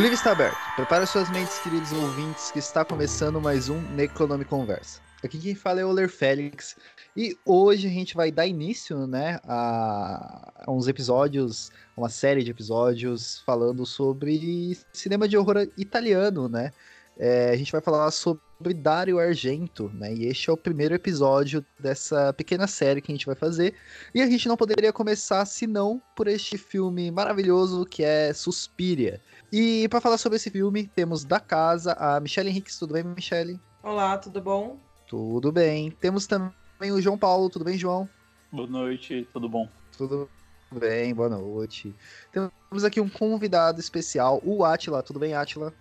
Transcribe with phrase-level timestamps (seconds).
[0.00, 0.56] Livro está aberto.
[0.76, 4.98] Prepare suas mentes, queridos ouvintes, que está começando mais um Necronome Conversa.
[5.22, 6.74] Aqui quem fala é o Oler Félix.
[7.14, 12.50] E hoje a gente vai dar início, né, a, a uns episódios, uma série de
[12.50, 16.72] episódios falando sobre cinema de horror italiano, né?
[17.18, 20.12] É, a gente vai falar sobre Dario Argento, né?
[20.12, 23.74] E este é o primeiro episódio dessa pequena série que a gente vai fazer.
[24.14, 29.20] E a gente não poderia começar senão por este filme maravilhoso que é Suspiria.
[29.50, 32.78] E para falar sobre esse filme, temos da casa a Michelle Henriques.
[32.78, 33.58] Tudo bem, Michelle?
[33.82, 34.78] Olá, tudo bom?
[35.08, 35.90] Tudo bem.
[35.90, 37.48] Temos também o João Paulo.
[37.48, 38.06] Tudo bem, João?
[38.52, 39.68] Boa noite, tudo bom?
[39.96, 40.28] Tudo
[40.70, 41.94] bem, boa noite.
[42.30, 45.02] Temos aqui um convidado especial, o Atila.
[45.02, 45.72] Tudo bem, Atila?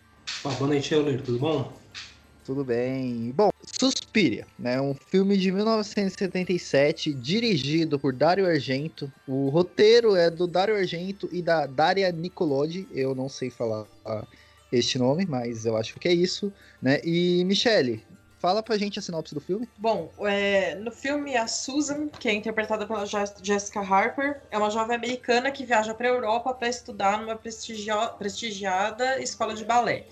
[0.43, 1.21] boa noite, Euler.
[1.21, 1.73] Tudo bom?
[2.49, 3.31] Tudo bem.
[3.37, 4.81] Bom, Suspiria, né?
[4.81, 9.13] Um filme de 1977, dirigido por Dario Argento.
[9.27, 12.87] O roteiro é do Dario Argento e da Daria Nicolodi.
[12.91, 13.85] Eu não sei falar
[14.71, 16.99] este nome, mas eu acho que é isso, né?
[17.03, 18.03] E Michele,
[18.39, 19.67] Fala pra gente a sinopse do filme.
[19.77, 24.95] Bom, é, no filme a Susan, que é interpretada pela Jessica Harper, é uma jovem
[24.95, 30.05] americana que viaja para a Europa para estudar numa prestigiada escola de balé.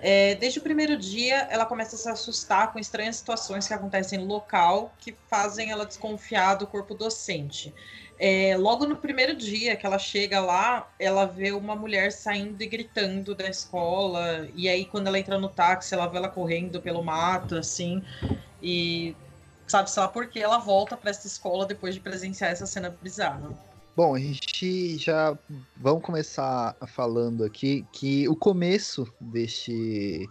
[0.00, 4.20] É, desde o primeiro dia, ela começa a se assustar com estranhas situações que acontecem
[4.20, 7.74] no local que fazem ela desconfiar do corpo docente.
[8.18, 12.66] É, logo no primeiro dia que ela chega lá, ela vê uma mulher saindo e
[12.66, 14.48] gritando da escola.
[14.54, 18.02] E aí, quando ela entra no táxi, ela vê ela correndo pelo mato, assim.
[18.62, 19.14] E
[19.66, 22.96] sabe, sei lá por que ela volta para essa escola depois de presenciar essa cena
[23.02, 23.50] bizarra.
[23.96, 25.36] Bom, a gente já
[25.76, 30.28] vamos começar falando aqui que o começo deste,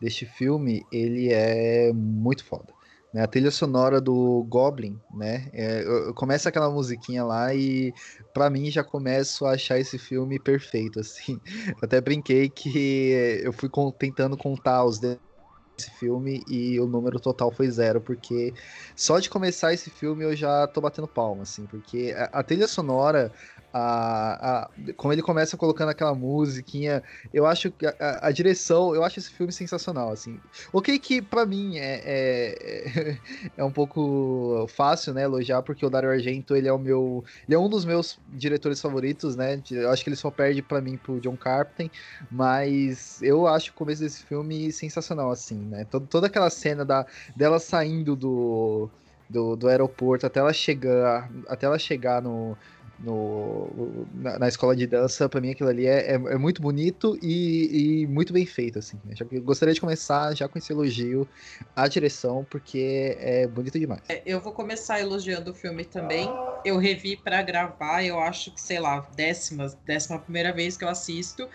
[0.00, 2.77] deste filme ele é muito foda.
[3.12, 3.22] Né?
[3.22, 5.48] A trilha sonora do Goblin, né?
[5.52, 7.94] É, eu, começa aquela musiquinha lá e
[8.32, 11.40] para mim já começo a achar esse filme perfeito, assim.
[11.68, 17.20] Eu até brinquei que eu fui com, tentando contar os desse filme e o número
[17.20, 18.54] total foi zero, porque
[18.96, 22.66] só de começar esse filme eu já tô batendo palma, assim, porque a, a trilha
[22.66, 23.32] sonora
[23.72, 27.02] a, a, como ele começa colocando aquela musiquinha,
[27.32, 30.40] eu acho que a, a, direção, eu acho esse filme sensacional, assim.
[30.72, 33.18] Ok que para mim é, é,
[33.56, 37.54] é, um pouco fácil, né, elogiar, porque o Dario Argento, ele é o meu, ele
[37.54, 40.96] é um dos meus diretores favoritos, né, eu acho que ele só perde para mim
[40.96, 41.90] pro John Carpenter,
[42.30, 47.06] mas eu acho o começo desse filme sensacional, assim, né, toda aquela cena da,
[47.36, 48.88] dela saindo do,
[49.28, 52.56] do, do aeroporto até ela chegar, até ela chegar no
[52.98, 57.16] no, na, na, escola de dança, para mim aquilo ali é, é, é muito bonito
[57.22, 59.00] e, e, muito bem feito, assim.
[59.04, 59.14] Né?
[59.30, 61.28] Eu gostaria de começar já com esse elogio
[61.76, 64.02] à direção, porque é bonito demais.
[64.08, 66.28] É, eu vou começar elogiando o filme também.
[66.64, 70.88] Eu revi para gravar, eu acho que, sei lá, décima, décima primeira vez que eu
[70.88, 71.48] assisto.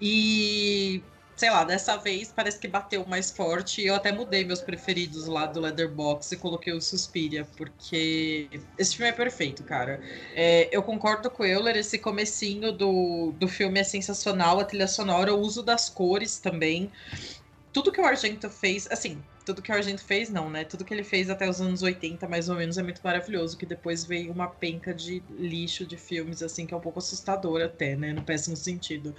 [0.00, 1.02] E
[1.40, 3.82] sei lá, dessa vez parece que bateu mais forte.
[3.82, 9.08] Eu até mudei meus preferidos lá do Leatherbox e coloquei o Suspiria, porque esse filme
[9.08, 10.02] é perfeito, cara.
[10.34, 14.86] É, eu concordo com o Euler, esse comecinho do, do filme é sensacional, a trilha
[14.86, 16.92] sonora, o uso das cores também.
[17.72, 20.64] Tudo que o Argento fez, assim, tudo que o Argento fez, não, né?
[20.64, 23.56] Tudo que ele fez até os anos 80, mais ou menos, é muito maravilhoso.
[23.56, 27.62] Que depois veio uma penca de lixo de filmes, assim, que é um pouco assustador
[27.62, 28.12] até, né?
[28.12, 29.14] No péssimo sentido.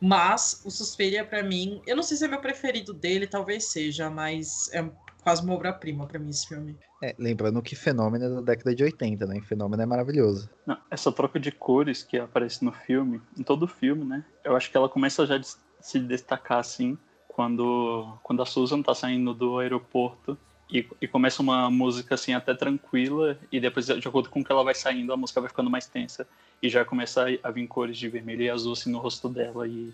[0.00, 4.10] Mas o Suspiria, para mim, eu não sei se é meu preferido dele, talvez seja,
[4.10, 4.84] mas é
[5.22, 6.78] quase uma obra-prima para mim esse filme.
[7.02, 9.40] É, lembrando que Fenômeno é da década de 80, né?
[9.42, 10.48] Fenômeno é maravilhoso.
[10.64, 14.24] Não, essa troca de cores que aparece no filme, em todo o filme, né?
[14.44, 15.42] Eu acho que ela começa já a
[15.80, 16.96] se destacar, assim,
[17.36, 20.38] quando, quando a Susan tá saindo do aeroporto
[20.72, 24.64] e, e, começa uma música assim até tranquila e depois de acordo com que ela
[24.64, 26.26] vai saindo a música vai ficando mais tensa
[26.62, 29.68] e já começa a, a vir cores de vermelho e azul assim no rosto dela.
[29.68, 29.92] E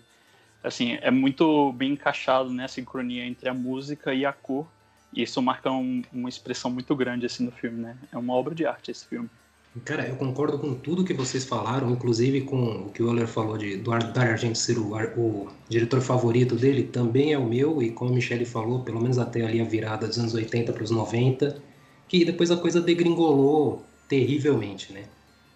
[0.63, 4.65] assim é muito bem encaixado né a sincronia entre a música e a cor.
[5.11, 7.97] E isso marca um, uma expressão muito grande assim no filme né?
[8.09, 9.29] É uma obra de arte esse filme
[9.83, 13.57] Cara, eu concordo com tudo que vocês falaram, inclusive com o que o Euler falou
[13.57, 18.11] de do Argento ser o, o, diretor favorito dele, também é o meu, e como
[18.11, 21.59] a Michelle falou, pelo menos até ali a virada dos anos 80 para os 90,
[22.07, 25.05] que depois a coisa degringolou terrivelmente, né?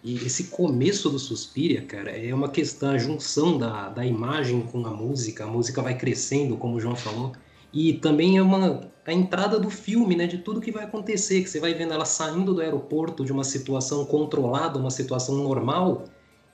[0.03, 4.83] E esse começo do Suspiria, cara, é uma questão, a junção da, da imagem com
[4.87, 7.33] a música, a música vai crescendo, como o João falou,
[7.73, 11.49] e também é uma a entrada do filme, né, de tudo que vai acontecer, que
[11.49, 16.03] você vai vendo ela saindo do aeroporto de uma situação controlada, uma situação normal,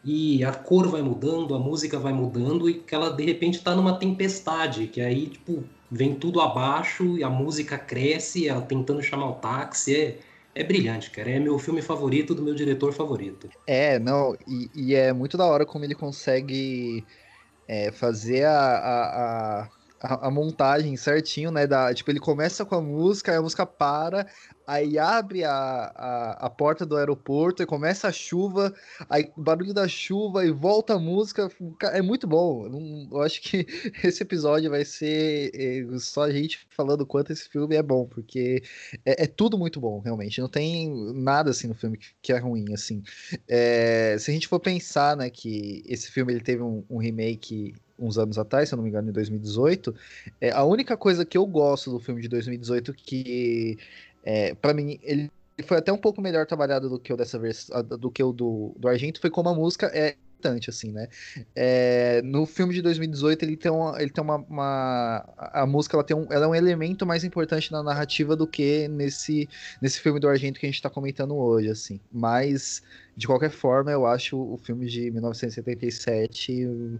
[0.05, 3.73] e a cor vai mudando, a música vai mudando e que ela de repente está
[3.73, 9.29] numa tempestade, que aí tipo vem tudo abaixo e a música cresce, ela tentando chamar
[9.29, 10.17] o táxi, é
[10.55, 11.31] é brilhante, cara.
[11.31, 13.49] É meu filme favorito do meu diretor favorito.
[13.65, 17.03] É, não, e, e é muito da hora como ele consegue
[17.67, 19.69] é, fazer a, a, a
[20.03, 21.65] a, a, montagem certinho, né?
[21.65, 24.27] Da, tipo, ele começa com a música, aí a música para,
[24.67, 28.73] aí abre a, a, a, porta do aeroporto e começa a chuva,
[29.09, 31.49] aí o barulho da chuva e volta a música.
[31.93, 32.67] É muito bom.
[33.11, 33.65] Eu acho que
[34.03, 38.61] esse episódio vai ser é, só a gente falando quanto esse filme é bom, porque
[39.05, 40.41] é, é tudo muito bom, realmente.
[40.41, 43.01] Não tem nada assim no filme que, que é ruim, assim.
[43.47, 47.73] É, se a gente for pensar, né, que esse filme ele teve um, um remake
[47.97, 49.95] uns anos atrás, se eu não me engano, em 2018.
[50.41, 53.77] É, a única coisa que eu gosto do filme de 2018 que,
[54.23, 55.31] é, para mim, ele
[55.65, 57.69] foi até um pouco melhor trabalhado do que o dessa vez,
[57.99, 61.07] do que o do, do Argento, foi como a música é importante, assim, né?
[61.55, 64.01] É, no filme de 2018, ele tem uma.
[64.01, 67.71] Ele tem uma, uma, a música ela, tem um, ela é um elemento mais importante
[67.71, 69.47] na narrativa do que nesse,
[69.81, 71.99] nesse filme do Argento que a gente está comentando hoje, assim.
[72.11, 72.81] Mas,
[73.15, 76.99] de qualquer forma, eu acho o filme de 1977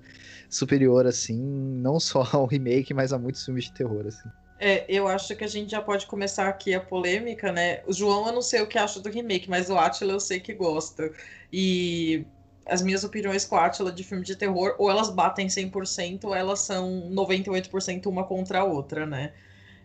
[0.50, 4.30] superior, assim, não só ao remake, mas a muitos filmes de terror, assim.
[4.60, 7.82] É, eu acho que a gente já pode começar aqui a polêmica, né?
[7.86, 10.40] O João, eu não sei o que acha do remake, mas o Atila eu sei
[10.40, 11.12] que gosta.
[11.52, 12.26] E
[12.66, 16.36] as minhas opiniões com a Atila de filme de terror, ou elas batem 100%, ou
[16.36, 19.34] elas são 98% uma contra a outra, né?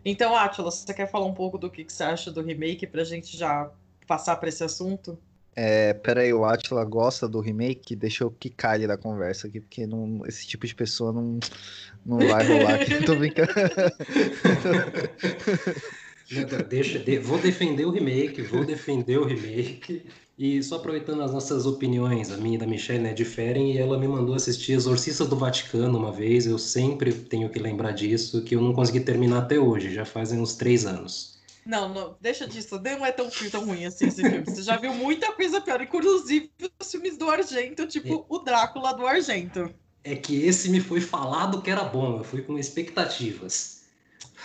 [0.04, 3.04] Então, Atila, você quer falar um pouco do que, que você acha do remake pra
[3.04, 3.70] gente já
[4.06, 5.18] passar para esse assunto?
[5.54, 7.96] É, peraí, o Atila gosta do remake?
[7.96, 11.40] Deixa eu quicar ele da conversa aqui, porque não, esse tipo de pessoa não,
[12.06, 13.04] não vai rolar aqui.
[13.04, 13.52] Tô brincando.
[16.68, 20.06] Deixa, de, vou defender o remake, vou defender o remake.
[20.38, 23.98] E só aproveitando as nossas opiniões, a minha e da Michelle, né, diferem, e ela
[23.98, 28.54] me mandou assistir Exorcista do Vaticano uma vez, eu sempre tenho que lembrar disso, que
[28.54, 31.38] eu não consegui terminar até hoje, já fazem uns três anos.
[31.66, 34.44] Não, não, deixa disso, não é tão, tão ruim assim esse filme.
[34.44, 36.50] Você já viu muita coisa pior, inclusive
[36.80, 38.24] os filmes do Argento, tipo é.
[38.28, 39.74] o Drácula do Argento.
[40.04, 43.82] É que esse me foi falado que era bom, eu fui com expectativas.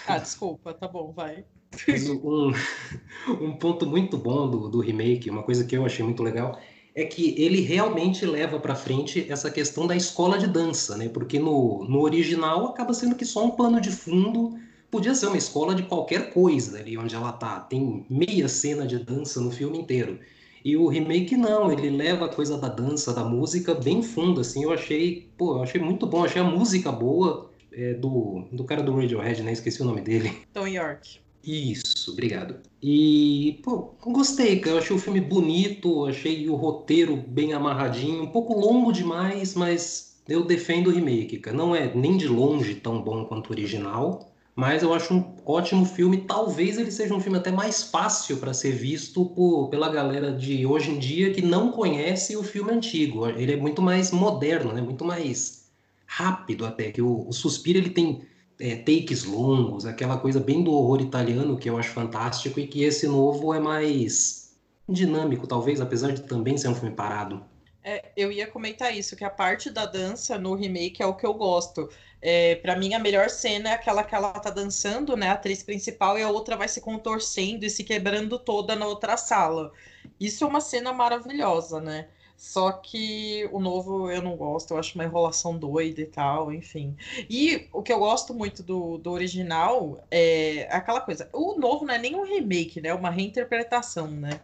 [0.07, 1.45] Ah, desculpa, tá bom, vai.
[2.23, 2.53] Um,
[3.41, 6.59] um ponto muito bom do, do remake, uma coisa que eu achei muito legal,
[6.95, 11.09] é que ele realmente leva para frente essa questão da escola de dança, né?
[11.09, 14.57] Porque no, no original acaba sendo que só um plano de fundo
[14.91, 17.59] podia ser uma escola de qualquer coisa ali onde ela tá.
[17.61, 20.19] Tem meia cena de dança no filme inteiro.
[20.63, 24.63] E o remake não, ele leva a coisa da dança, da música bem fundo, assim.
[24.63, 28.83] Eu achei, pô, eu achei muito bom, achei a música boa é, do, do cara
[28.83, 29.51] do Radiohead, né?
[29.51, 30.31] Esqueci o nome dele.
[30.53, 31.19] Tom York.
[31.43, 32.55] Isso, obrigado.
[32.81, 34.77] E, pô, gostei, cara.
[34.77, 40.21] Eu achei o filme bonito, achei o roteiro bem amarradinho, um pouco longo demais, mas
[40.27, 41.55] eu defendo o remake, cara.
[41.55, 45.85] Não é nem de longe tão bom quanto o original, mas eu acho um ótimo
[45.85, 46.21] filme.
[46.21, 50.65] Talvez ele seja um filme até mais fácil para ser visto por, pela galera de
[50.65, 53.27] hoje em dia que não conhece o filme antigo.
[53.27, 54.81] Ele é muito mais moderno, né?
[54.81, 55.69] muito mais
[56.05, 56.89] rápido até.
[56.89, 58.21] Que o, o Suspiro ele tem
[58.63, 62.81] é, takes longos, aquela coisa bem do horror italiano que eu acho fantástico e que
[62.81, 64.55] esse novo é mais
[64.87, 67.43] dinâmico, talvez, apesar de também ser um filme parado.
[67.83, 71.25] É, eu ia comentar isso, que a parte da dança no remake é o que
[71.25, 71.89] eu gosto.
[72.21, 75.27] É, para mim, a melhor cena é aquela que ela tá dançando, né?
[75.27, 79.17] A atriz principal, e a outra vai se contorcendo e se quebrando toda na outra
[79.17, 79.73] sala.
[80.17, 82.07] Isso é uma cena maravilhosa, né?
[82.43, 86.93] Só que o novo eu não gosto, eu acho uma enrolação doida e tal, enfim.
[87.29, 91.29] E o que eu gosto muito do, do original é aquela coisa.
[91.31, 92.89] O novo não é nem um remake, né?
[92.89, 94.41] É uma reinterpretação, né?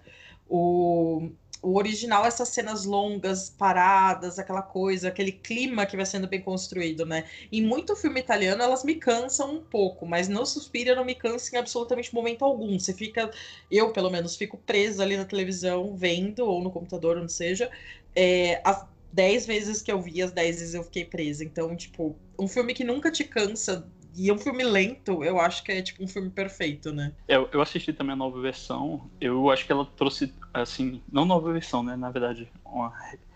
[0.50, 1.30] O,
[1.62, 7.06] o original, essas cenas longas, paradas, aquela coisa, aquele clima que vai sendo bem construído,
[7.06, 7.26] né?
[7.52, 11.56] Em muito filme italiano, elas me cansam um pouco, mas no Suspiria não me cansa
[11.56, 12.80] em absolutamente momento algum.
[12.80, 13.30] Você fica,
[13.70, 17.70] eu pelo menos, fico presa ali na televisão, vendo, ou no computador, onde seja.
[18.16, 21.44] É, as dez vezes que eu vi, as dez vezes eu fiquei presa.
[21.44, 23.86] Então, tipo, um filme que nunca te cansa
[24.20, 27.14] e é um filme lento, eu acho que é tipo um filme perfeito, né?
[27.26, 29.10] Eu, eu assisti também a nova versão.
[29.22, 31.96] Eu acho que ela trouxe, assim, não nova versão, né?
[31.96, 32.94] Na verdade, uma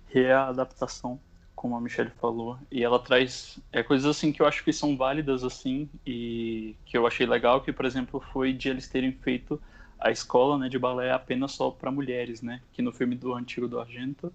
[0.09, 1.17] readaptação,
[1.55, 2.57] como a Michelle falou.
[2.69, 6.97] E ela traz é, coisas assim que eu acho que são válidas, assim, e que
[6.97, 9.61] eu achei legal, que, por exemplo, foi de eles terem feito
[9.97, 12.59] a escola né, de balé apenas só para mulheres, né?
[12.73, 14.33] Que no filme do Antigo do Argento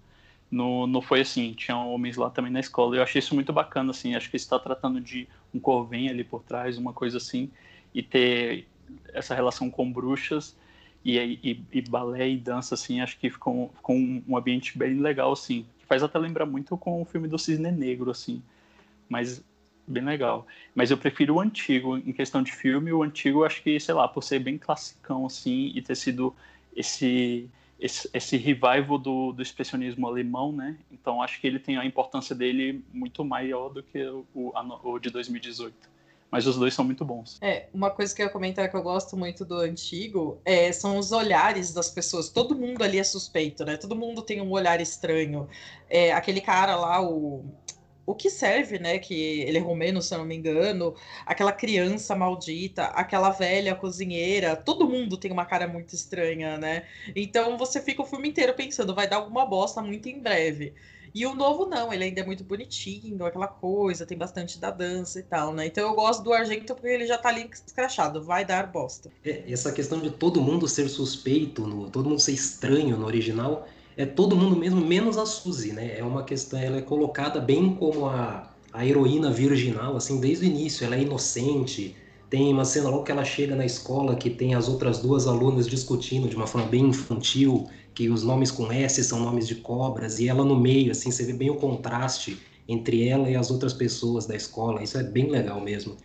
[0.51, 2.97] não foi assim, tinha homens lá também na escola.
[2.97, 6.43] Eu achei isso muito bacana, assim, acho que está tratando de um corvém ali por
[6.43, 7.51] trás, uma coisa assim,
[7.95, 8.67] e ter
[9.13, 10.57] essa relação com bruxas
[11.05, 15.01] e, e, e balé e dança, assim, acho que ficou, ficou um, um, ambiente bem
[15.01, 18.43] legal, assim, que faz até lembrar muito com o filme do Cisne Negro, assim,
[19.09, 19.43] mas
[19.87, 20.47] bem legal.
[20.75, 24.07] Mas eu prefiro o antigo, em questão de filme, o antigo acho que, sei lá,
[24.07, 26.35] por ser bem classicão, assim, e ter sido
[26.77, 27.49] esse
[27.79, 30.77] esse, esse revival do, do expressionismo alemão, né?
[30.91, 35.11] Então acho que ele tem a importância dele muito maior do que o, o de
[35.11, 35.99] 2018.
[36.31, 37.39] Mas os dois são muito bons.
[37.41, 40.99] É, uma coisa que eu ia comentar que eu gosto muito do antigo é, são
[40.99, 42.29] os olhares das pessoas.
[42.29, 43.79] Todo mundo ali é suspeito, né?
[43.79, 45.49] Todo mundo tem um olhar estranho.
[45.89, 47.45] É, aquele cara lá, o
[48.09, 48.99] o que serve, né?
[48.99, 50.95] Que ele é romeno, se eu não me engano,
[51.27, 56.85] aquela criança maldita, aquela velha cozinheira, todo mundo tem uma cara muito estranha, né?
[57.15, 60.73] Então você fica o filme inteiro pensando, vai dar alguma bosta muito em breve.
[61.15, 65.21] E o novo não, ele ainda é muito bonitinho, aquela coisa, tem bastante da dança
[65.21, 65.67] e tal, né?
[65.67, 69.11] Então eu gosto do Argento porque ele já tá ali escrachado, vai dar bosta.
[69.23, 73.69] É, essa questão de todo mundo ser suspeito, no, todo mundo ser estranho no original,
[73.99, 75.99] é todo mundo mesmo, menos a Suzy, né?
[75.99, 80.49] É uma questão, ela é colocada bem como a, a heroína virginal, assim, desde o
[80.49, 81.97] início, ela é inocente.
[82.31, 85.67] Tem uma cena logo que ela chega na escola que tem as outras duas alunas
[85.67, 90.21] discutindo de uma forma bem infantil, que os nomes com S são nomes de cobras,
[90.21, 92.39] e ela no meio, assim, você vê bem o contraste
[92.69, 94.81] entre ela e as outras pessoas da escola.
[94.81, 95.97] Isso é bem legal mesmo.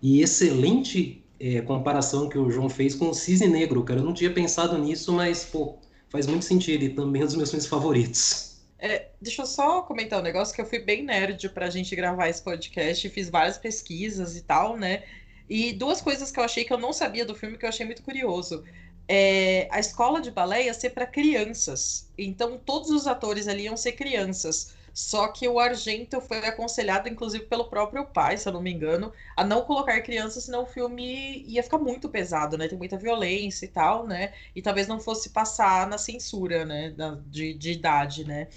[0.00, 3.98] E excelente é, comparação que o João fez com o Cisne Negro, cara.
[3.98, 5.74] Eu não tinha pensado nisso, mas, pô,
[6.10, 8.50] faz muito sentido e também é um dos meus filmes favoritos.
[8.78, 12.28] É, deixa eu só comentar um negócio que eu fui bem nerd pra gente gravar
[12.28, 15.04] esse podcast, fiz várias pesquisas e tal, né?
[15.48, 17.84] E duas coisas que eu achei que eu não sabia do filme que eu achei
[17.84, 18.64] muito curioso.
[19.06, 23.76] É, a escola de balé ia ser para crianças, então todos os atores ali iam
[23.76, 24.72] ser crianças.
[24.92, 29.12] Só que o Argento foi aconselhado, inclusive pelo próprio pai, se eu não me engano,
[29.36, 32.68] a não colocar crianças, senão o filme ia ficar muito pesado, né?
[32.68, 34.32] Tem muita violência e tal, né?
[34.54, 36.94] E talvez não fosse passar na censura, né?
[37.26, 38.48] De, de idade, né?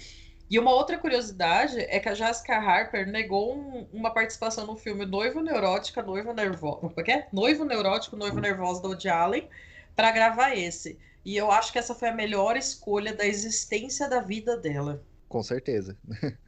[0.50, 5.06] E uma outra curiosidade é que a Jessica Harper negou um, uma participação no filme
[5.06, 6.76] Noivo Neurótica, Noivo Nervosa.
[6.80, 7.28] Como é é?
[7.32, 9.48] Noivo Neurótico, Noivo Nervosa do Woody Allen,
[9.96, 10.98] para gravar esse.
[11.24, 15.02] E eu acho que essa foi a melhor escolha da existência da vida dela.
[15.28, 15.96] Com certeza.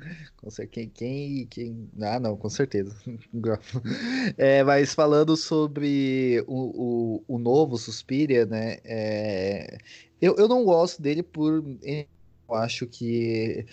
[0.51, 0.67] com.
[0.69, 1.91] Quem, quem, quem.
[2.01, 2.95] Ah, não, com certeza.
[4.39, 8.79] é, mas falando sobre o, o, o novo Suspiria, né?
[8.85, 9.79] É,
[10.21, 11.63] eu, eu não gosto dele por
[12.49, 13.67] eu acho que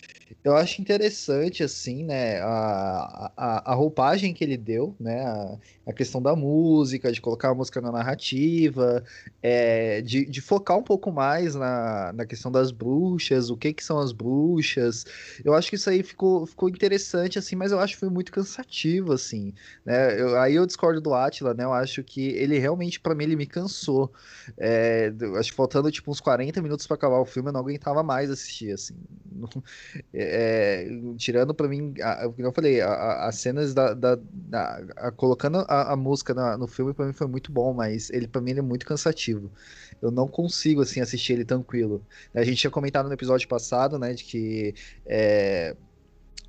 [0.44, 5.94] eu acho interessante assim, né, a, a, a roupagem que ele deu, né, a, a,
[5.94, 9.04] questão da música, de colocar a música na narrativa,
[9.42, 13.84] é, de, de focar um pouco mais na, na questão das bruxas, o que que
[13.84, 15.06] são as bruxas.
[15.46, 18.32] Eu acho que isso aí ficou, ficou interessante assim, mas eu acho que foi muito
[18.32, 19.54] cansativo assim,
[19.86, 20.20] né?
[20.20, 21.64] Eu, aí eu discordo do Atila, né?
[21.64, 24.12] Eu acho que ele realmente para mim ele me cansou.
[24.58, 28.04] É, acho que faltando tipo uns 40 minutos para acabar o filme, eu não aguentava
[28.04, 28.96] mais assistir assistir, assim.
[30.14, 35.66] É, tirando para mim, a, como eu falei, as cenas da, da, da a, colocando
[35.68, 38.52] a, a música na, no filme para mim foi muito bom, mas ele para mim
[38.52, 39.52] ele é muito cansativo.
[40.02, 42.06] Eu não consigo assim assistir ele tranquilo.
[42.34, 45.76] A gente tinha comentado no episódio passado, né, de que é,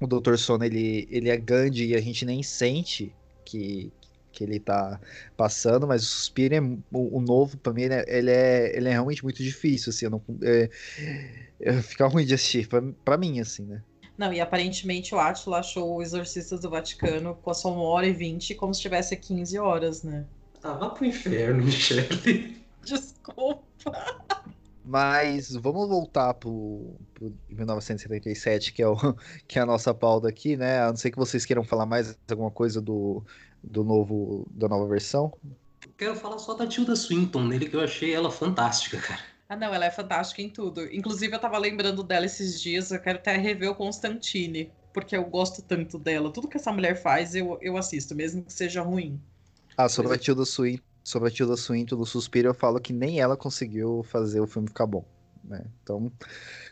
[0.01, 0.37] o Dr.
[0.37, 3.93] Sono ele, ele é Gandhi e a gente nem sente que,
[4.35, 5.01] que ele tá
[5.37, 8.89] passando, mas o Suspiro, é, o, o novo, para mim, ele é, ele é, ele
[8.89, 10.69] é realmente muito difícil, assim, eu não, é,
[11.83, 13.83] fica ruim de assistir, pra, pra mim, assim, né?
[14.17, 18.07] Não, e aparentemente o Atila achou o Exorcistas do Vaticano com a sua 1 hora
[18.07, 20.25] e 20 como se tivesse 15 horas, né?
[20.63, 22.57] Ah, vá pro inferno, Michele.
[22.85, 23.63] Desculpa.
[24.85, 28.97] Mas vamos voltar pro, pro 1977, que é, o,
[29.49, 30.81] que é a nossa pauta aqui, né?
[30.81, 33.25] A não ser que vocês queiram falar mais alguma coisa do,
[33.71, 35.33] do novo, da nova versão.
[35.85, 39.21] Eu quero falar só da Tilda Swinton nele, que eu achei ela fantástica, cara.
[39.49, 40.83] Ah, não, ela é fantástica em tudo.
[40.93, 45.25] Inclusive, eu tava lembrando dela esses dias, eu quero até rever o Constantine, porque eu
[45.25, 46.33] gosto tanto dela.
[46.33, 49.21] Tudo que essa mulher faz, eu, eu assisto, mesmo que seja ruim.
[49.77, 53.21] Ah, sobre a Tilda Swinton, sobre a Tilda Swinton do Suspiro, eu falo que nem
[53.21, 55.05] ela conseguiu fazer o filme ficar bom.
[55.43, 55.65] Né?
[55.83, 56.11] Então,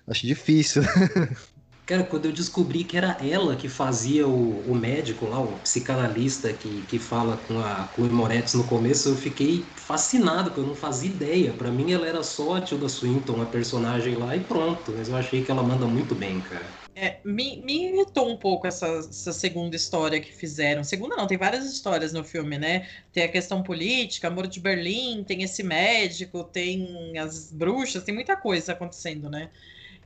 [0.07, 0.83] acho difícil.
[1.85, 6.53] Cara, quando eu descobri que era ela que fazia o, o médico lá, o psicanalista
[6.53, 10.77] que, que fala com, a, o Moretz no começo, eu fiquei fascinado, porque eu não
[10.77, 11.53] fazia ideia.
[11.53, 14.93] Para mim ela era só a Tilda Swinton, a personagem lá, e pronto.
[14.97, 16.83] Mas eu achei que ela manda muito bem, cara.
[16.95, 20.85] É, me, me irritou um pouco essa, essa, segunda história que fizeram.
[20.85, 22.87] Segunda não, tem várias histórias no filme, né?
[23.13, 28.37] Tem a questão política, Amor de Berlim, tem esse médico, tem as bruxas, tem muita
[28.37, 29.51] coisa acontecendo, né?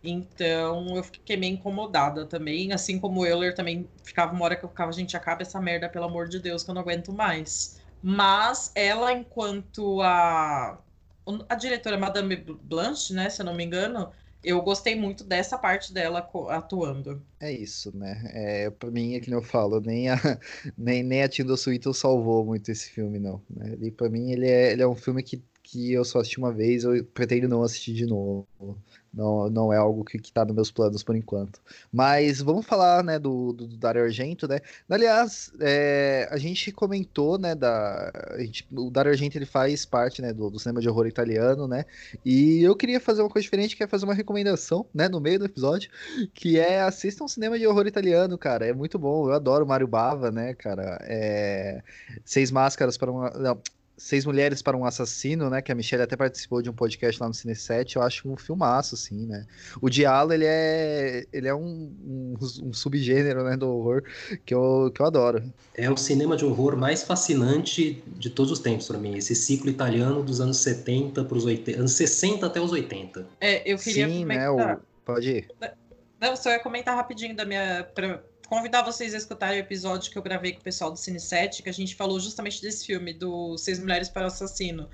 [0.07, 4.65] Então eu fiquei meio incomodada também, assim como o Euler também ficava uma hora que
[4.65, 7.81] eu ficava, gente, acaba essa merda, pelo amor de Deus, que eu não aguento mais.
[8.03, 10.79] Mas ela, enquanto a,
[11.49, 14.11] a diretora Madame Blanche, né, se eu não me engano,
[14.45, 17.21] eu gostei muito dessa parte dela atuando.
[17.41, 18.23] É isso, né?
[18.33, 20.17] É, pra mim, é que eu falo, nem a,
[20.79, 23.43] nem, nem a Tilda Swinton salvou muito esse filme, não.
[23.51, 23.77] Né?
[23.83, 26.53] E pra mim, ele é, ele é um filme que que eu só assisti uma
[26.53, 28.47] vez, eu pretendo não assistir de novo.
[29.17, 31.59] Não, não é algo que, está nos meus planos por enquanto.
[31.91, 34.61] Mas vamos falar, né, do, do, do Dario Argento, né?
[34.91, 38.13] Aliás, é, a gente comentou, né, da...
[38.39, 41.87] Gente, o Dario Argento, ele faz parte, né, do, do, cinema de horror italiano, né?
[42.27, 45.39] E eu queria fazer uma coisa diferente, que é fazer uma recomendação, né, no meio
[45.39, 45.91] do episódio,
[46.35, 48.67] que é assistam um cinema de horror italiano, cara.
[48.67, 50.99] É muito bom, eu adoro Mario Bava, né, cara?
[51.03, 51.83] É...
[52.23, 53.31] Seis Máscaras para uma...
[53.31, 53.59] Não,
[53.97, 55.63] Seis Mulheres para um Assassino, né?
[55.63, 58.37] Que a Michelle até participou de um podcast lá no Cine 7, eu acho um
[58.37, 59.47] filmaço, assim, né?
[59.81, 64.03] O Diallo, ele é, ele é um, um, um, subgênero né, do horror
[64.45, 65.43] que eu, que eu adoro.
[65.75, 69.17] É o cinema de horror mais fascinante de todos os tempos para mim.
[69.17, 73.27] Esse ciclo italiano dos anos 70 para os 80, anos 60 até os 80.
[73.41, 74.55] É, eu queria Sim, comentar...
[74.57, 74.75] né?
[74.75, 74.81] O...
[75.05, 75.49] Pode ir.
[76.21, 77.85] Não, só ia comentar rapidinho da minha.
[77.95, 81.21] Pra convidar vocês a escutarem o episódio que eu gravei com o pessoal do Cine
[81.21, 84.89] 7, que a gente falou justamente desse filme, do Seis Mulheres para o Assassino.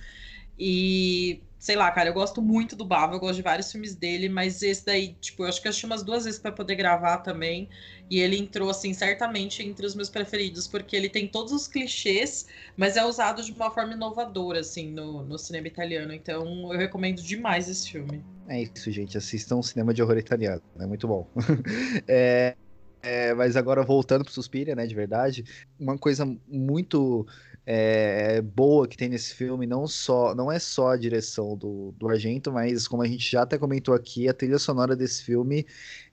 [0.59, 4.29] E, sei lá, cara, eu gosto muito do Bava, eu gosto de vários filmes dele,
[4.29, 7.19] mas esse daí, tipo, eu acho que eu assisti umas duas vezes para poder gravar
[7.19, 7.69] também.
[8.11, 12.47] E ele entrou, assim, certamente entre os meus preferidos, porque ele tem todos os clichês,
[12.77, 16.13] mas é usado de uma forma inovadora, assim, no, no cinema italiano.
[16.13, 18.23] Então, eu recomendo demais esse filme.
[18.49, 19.17] É isso, gente.
[19.17, 20.63] Assistam um cinema de horror italiano.
[20.79, 21.27] É muito bom.
[22.07, 22.55] é,
[23.03, 25.45] é, mas agora voltando pro Suspiria, né, de verdade,
[25.79, 27.27] uma coisa muito
[27.67, 32.09] é, boa que tem nesse filme, não só não é só a direção do, do
[32.09, 35.67] Argento, mas como a gente já até comentou aqui, a trilha sonora desse filme,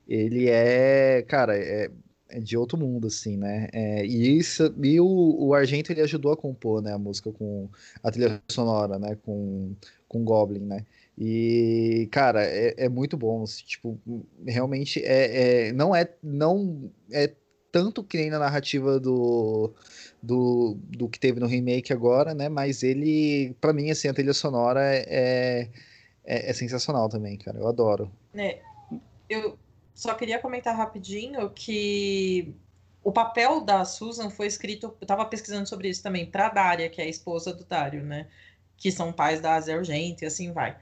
[0.08, 1.92] ele é, cara, é,
[2.30, 3.68] é de outro mundo, assim, né?
[3.74, 5.06] É, e isso, e o,
[5.48, 7.70] o Argento ele ajudou a compor, né, a música com
[8.04, 9.76] a trilha sonora, né, com,
[10.08, 10.86] com Goblin, né?
[11.22, 13.44] E, cara, é, é muito bom.
[13.44, 14.00] Assim, tipo,
[14.48, 17.36] realmente é, é, não é não é
[17.74, 19.74] tanto que nem na narrativa do,
[20.24, 22.48] do, do que teve no remake agora, né?
[22.48, 25.70] Mas ele, para mim, assim, a trilha sonora é,
[26.24, 27.60] é, é, sensacional também, cara.
[27.60, 28.10] Eu adoro.
[28.34, 28.60] É,
[29.30, 29.60] eu
[29.94, 32.56] só queria comentar rapidinho que
[33.04, 34.96] o papel da Susan foi escrito.
[35.02, 38.28] Eu tava pesquisando sobre isso também, pra Daria, que é a esposa do Dario, né?
[38.78, 40.78] Que são pais da Asia Argento e assim vai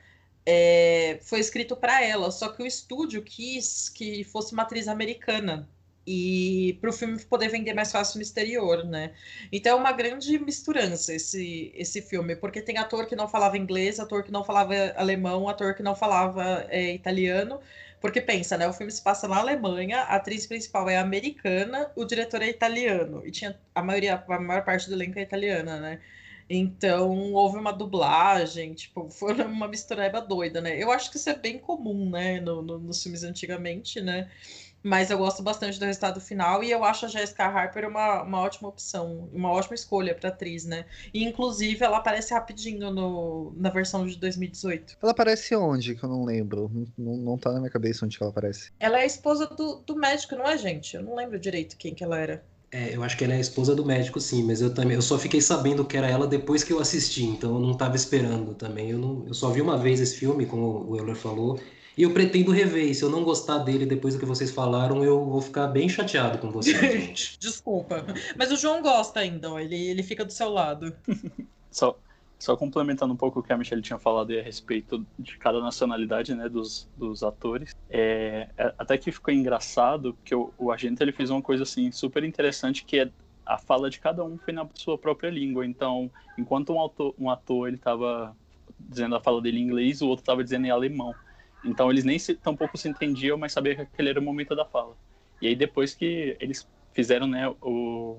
[0.49, 5.67] é, foi escrito para ela, só que o estúdio quis que fosse uma atriz americana
[6.07, 9.13] e para o filme poder vender mais fácil no exterior, né?
[9.51, 13.99] Então é uma grande misturança esse, esse filme, porque tem ator que não falava inglês,
[13.99, 17.59] ator que não falava alemão, ator que não falava é, italiano,
[17.99, 18.65] porque pensa, né?
[18.69, 23.21] O filme se passa na Alemanha, a atriz principal é americana, o diretor é italiano,
[23.25, 25.99] e tinha a maioria, a maior parte do elenco é italiana, né?
[26.49, 30.81] Então, houve uma dublagem, tipo, foi uma mistureba doida, né?
[30.81, 34.29] Eu acho que isso é bem comum, né, no, no, nos filmes antigamente, né?
[34.83, 38.39] Mas eu gosto bastante do resultado final e eu acho a Jessica Harper uma, uma
[38.39, 40.85] ótima opção, uma ótima escolha para atriz, né?
[41.13, 44.97] E, inclusive, ela aparece rapidinho no, na versão de 2018.
[45.01, 45.95] Ela aparece onde?
[45.95, 46.71] Que eu não lembro.
[46.97, 48.71] Não, não tá na minha cabeça onde ela aparece.
[48.79, 50.95] Ela é a esposa do, do médico, não é, gente?
[50.95, 52.43] Eu não lembro direito quem que ela era.
[52.71, 55.01] É, eu acho que ela é a esposa do médico, sim, mas eu também eu
[55.01, 58.53] só fiquei sabendo que era ela depois que eu assisti, então eu não estava esperando
[58.53, 58.89] também.
[58.89, 61.59] Eu, não, eu só vi uma vez esse filme, como o Euler falou,
[61.97, 62.89] e eu pretendo rever.
[62.89, 65.87] E se eu não gostar dele depois do que vocês falaram, eu vou ficar bem
[65.87, 67.37] chateado com vocês, gente.
[67.39, 68.05] Desculpa.
[68.37, 70.93] Mas o João gosta ainda, ele, ele fica do seu lado.
[71.71, 71.97] Só,
[72.39, 76.35] só complementando um pouco o que a Michelle tinha falado a respeito de cada nacionalidade,
[76.35, 81.11] né, dos, dos atores, é, é, até que ficou engraçado que o, o Argento ele
[81.11, 83.09] fez uma coisa assim super interessante que é
[83.45, 85.65] a fala de cada um foi na sua própria língua.
[85.65, 88.35] Então, enquanto um, um ator ele estava
[88.77, 91.15] dizendo a fala dele em inglês, o outro estava dizendo em alemão.
[91.63, 94.65] Então, eles nem se, tampouco se entendiam, mas sabiam que aquele era o momento da
[94.65, 94.95] fala.
[95.41, 98.17] E aí depois que eles fizeram, né, o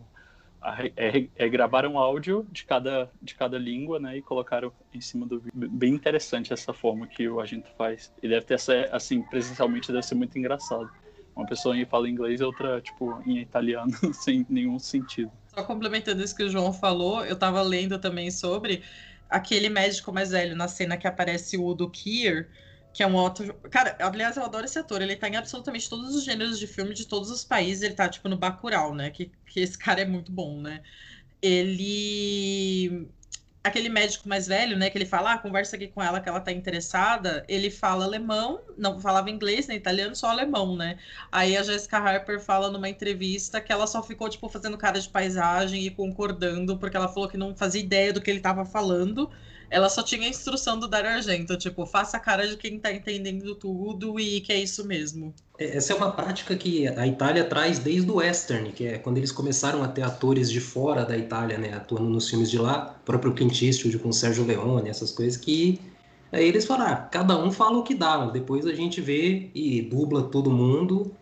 [0.97, 5.39] é, é, gravaram áudio de cada, de cada língua, né, e colocaram em cima do
[5.39, 5.71] vídeo.
[5.71, 8.13] Bem interessante essa forma que o agente faz.
[8.23, 8.59] E deve ter,
[8.93, 10.91] assim, presencialmente deve ser muito engraçado.
[11.35, 15.31] Uma pessoa fala inglês e outra, tipo, em italiano, sem nenhum sentido.
[15.55, 18.83] Só complementando isso que o João falou, eu tava lendo também sobre
[19.31, 22.49] aquele médico mais velho na cena que aparece o Udo Kier,
[22.93, 23.55] que é um outro.
[23.71, 25.03] Cara, aliás, eu adoro esse ator.
[25.03, 27.83] Ele tá em absolutamente todos os gêneros de filme de todos os países.
[27.83, 29.11] Ele tá, tipo, no Bacurau, né?
[29.11, 30.83] Que, que esse cara é muito bom, né?
[31.43, 33.09] Ele.
[33.63, 34.89] Aquele médico mais velho, né?
[34.89, 37.45] Que ele fala, ah, conversa aqui com ela que ela tá interessada.
[37.49, 40.99] Ele fala alemão, não falava inglês, nem italiano, só alemão, né?
[41.31, 45.09] Aí a Jessica Harper fala numa entrevista que ela só ficou, tipo, fazendo cara de
[45.09, 49.31] paisagem e concordando, porque ela falou que não fazia ideia do que ele tava falando
[49.71, 52.93] ela só tinha a instrução do Dario Argento, tipo, faça a cara de quem tá
[52.93, 55.35] entendendo tudo e que é isso mesmo.
[55.59, 59.19] É, essa é uma prática que a Itália traz desde o western, que é quando
[59.19, 62.97] eles começaram a ter atores de fora da Itália, né, atuando nos filmes de lá,
[63.03, 65.81] o próprio Clint Eastwood com Sérgio Leone, essas coisas que
[66.33, 69.83] aí eles falaram, ah, cada um fala o que dá, depois a gente vê e
[69.83, 71.15] dubla todo mundo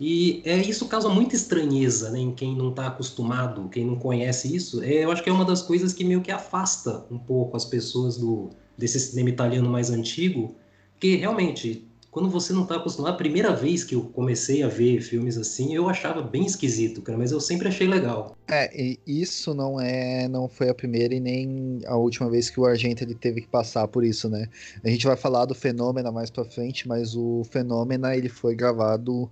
[0.00, 4.54] e é, isso causa muita estranheza né, em quem não está acostumado, quem não conhece
[4.54, 4.82] isso.
[4.82, 7.64] É, eu acho que é uma das coisas que meio que afasta um pouco as
[7.64, 10.56] pessoas do desse cinema italiano mais antigo,
[10.92, 15.00] porque realmente quando você não está acostumado, a primeira vez que eu comecei a ver
[15.00, 18.36] filmes assim, eu achava bem esquisito, cara, mas eu sempre achei legal.
[18.46, 22.66] É, isso não é, não foi a primeira e nem a última vez que o
[22.66, 24.46] Argento ele teve que passar por isso, né?
[24.84, 29.28] A gente vai falar do Fenômeno mais para frente, mas o Fenômeno ele foi gravado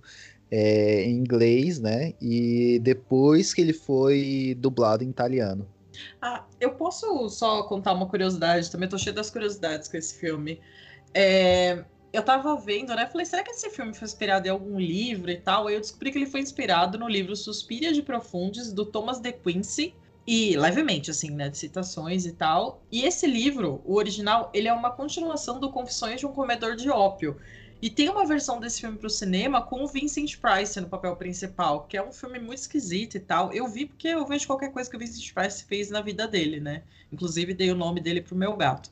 [0.55, 2.13] é, em inglês, né?
[2.21, 5.67] E depois que ele foi dublado em italiano.
[6.21, 10.59] Ah, eu posso só contar uma curiosidade, também tô cheio das curiosidades com esse filme.
[11.11, 13.07] É, eu tava vendo, né?
[13.07, 15.67] Falei, será que esse filme foi inspirado em algum livro e tal?
[15.67, 19.31] Aí eu descobri que ele foi inspirado no livro Suspiria de Profundes, do Thomas de
[19.31, 19.95] Quincey.
[20.25, 21.49] E levemente, assim, né?
[21.49, 22.81] De citações e tal.
[22.91, 26.89] E esse livro, o original, ele é uma continuação do Confissões de um Comedor de
[26.89, 27.37] Ópio.
[27.83, 31.83] E tem uma versão desse filme pro cinema com o Vincent Price no papel principal,
[31.83, 33.51] que é um filme muito esquisito e tal.
[33.51, 36.61] Eu vi porque eu vejo qualquer coisa que o Vincent Price fez na vida dele,
[36.61, 36.83] né?
[37.11, 38.89] Inclusive dei o nome dele pro meu gato.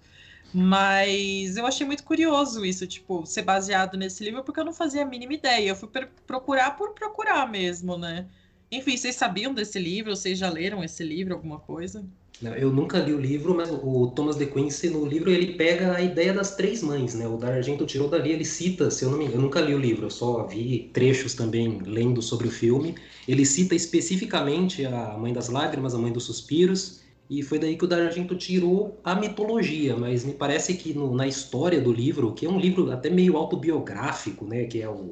[0.53, 5.03] Mas eu achei muito curioso isso, tipo, ser baseado nesse livro, porque eu não fazia
[5.03, 5.69] a mínima ideia.
[5.69, 5.87] Eu fui
[6.27, 8.27] procurar por procurar mesmo, né?
[8.69, 10.13] Enfim, vocês sabiam desse livro?
[10.13, 12.05] Vocês já leram esse livro, alguma coisa?
[12.43, 16.01] Eu nunca li o livro, mas o Thomas de Quincey, no livro, ele pega a
[16.01, 17.27] ideia das três mães, né?
[17.27, 19.75] O da Argento tirou dali, ele cita, se eu não me engano, eu nunca li
[19.75, 22.95] o livro, eu só vi trechos também lendo sobre o filme.
[23.27, 27.85] Ele cita especificamente a Mãe das Lágrimas, a Mãe dos Suspiros, e foi daí que
[27.85, 32.45] o D'Argento tirou a mitologia, mas me parece que no, na história do livro, que
[32.45, 35.11] é um livro até meio autobiográfico, né, que é o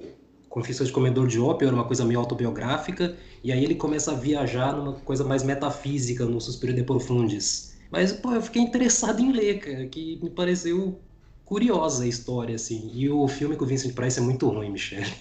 [0.49, 4.15] Confissões de Comedor de Ópio, era uma coisa meio autobiográfica, e aí ele começa a
[4.15, 7.77] viajar numa coisa mais metafísica no Suspiro de Profundis.
[7.91, 11.03] Mas, pô, eu fiquei interessado em ler, cara, que me pareceu
[11.43, 12.91] curiosa a história, assim.
[12.93, 15.11] E o filme com o Vincent Price é muito ruim, Michelle.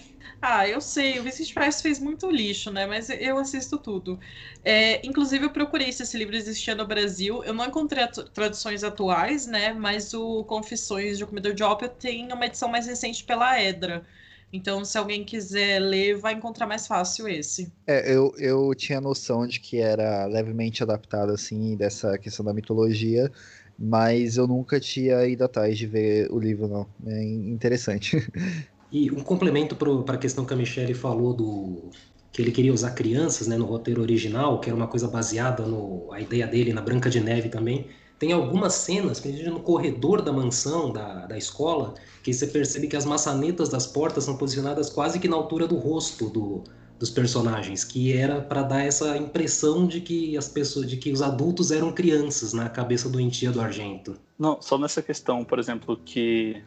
[0.41, 2.85] Ah, eu sei, o Vicente Price fez muito lixo, né?
[2.85, 4.19] Mas eu assisto tudo.
[4.63, 7.43] É, inclusive, eu procurei se esse livro existia no Brasil.
[7.43, 9.73] Eu não encontrei traduções atuais, né?
[9.73, 14.05] Mas o Confissões de um Comedor de Ópio tem uma edição mais recente pela Edra.
[14.51, 17.71] Então, se alguém quiser ler, vai encontrar mais fácil esse.
[17.87, 23.31] É, eu, eu tinha noção de que era levemente adaptado, assim, dessa questão da mitologia,
[23.77, 26.87] mas eu nunca tinha ido atrás de ver o livro, não.
[27.07, 28.15] É interessante.
[28.91, 31.91] E um complemento para a questão que a Michelle falou do
[32.31, 36.11] que ele queria usar crianças né, no roteiro original, que era uma coisa baseada no
[36.11, 37.89] a ideia dele na Branca de Neve também.
[38.19, 42.97] Tem algumas cenas, que no corredor da mansão, da, da escola, que você percebe que
[42.97, 46.63] as maçanetas das portas são posicionadas quase que na altura do rosto do,
[46.99, 51.21] dos personagens, que era para dar essa impressão de que as pessoas, de que os
[51.21, 54.19] adultos eram crianças na cabeça doentia do Argento.
[54.37, 56.61] Não, só nessa questão, por exemplo, que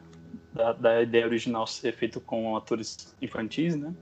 [0.54, 3.92] da, da, ideia original ser feito com atores infantis, né?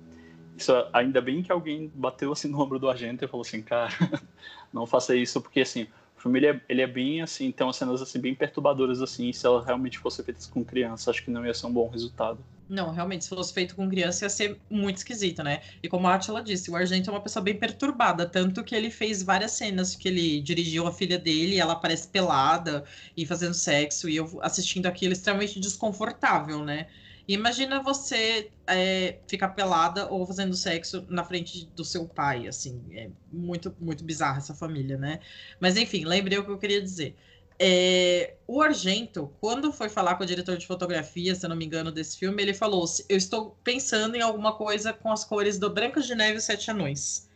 [0.57, 3.91] Isso, ainda bem que alguém bateu assim no ombro do Argento e falou assim, cara,
[4.73, 5.89] não faça isso, porque assim,
[6.21, 9.33] o filme ele é, ele é bem assim, tem umas cenas assim bem perturbadoras assim,
[9.33, 12.45] se ela realmente fosse feita com criança, acho que não ia ser um bom resultado.
[12.69, 15.63] Não, realmente, se fosse feito com criança ia ser muito esquisito, né?
[15.83, 18.91] E como a Atila disse, o Argento é uma pessoa bem perturbada, tanto que ele
[18.91, 22.85] fez várias cenas que ele dirigiu a filha dele, ela aparece pelada
[23.17, 26.87] e fazendo sexo, e eu assistindo aquilo extremamente desconfortável, né?
[27.33, 33.09] Imagina você é, ficar pelada ou fazendo sexo na frente do seu pai, assim, é
[33.33, 35.21] muito, muito bizarra essa família, né?
[35.61, 37.17] Mas enfim, lembrei o que eu queria dizer.
[37.57, 41.93] É, o Argento, quando foi falar com o diretor de fotografia, se não me engano,
[41.93, 46.01] desse filme, ele falou: Eu estou pensando em alguma coisa com as cores do Branca
[46.01, 47.30] de Neve e Sete Anões.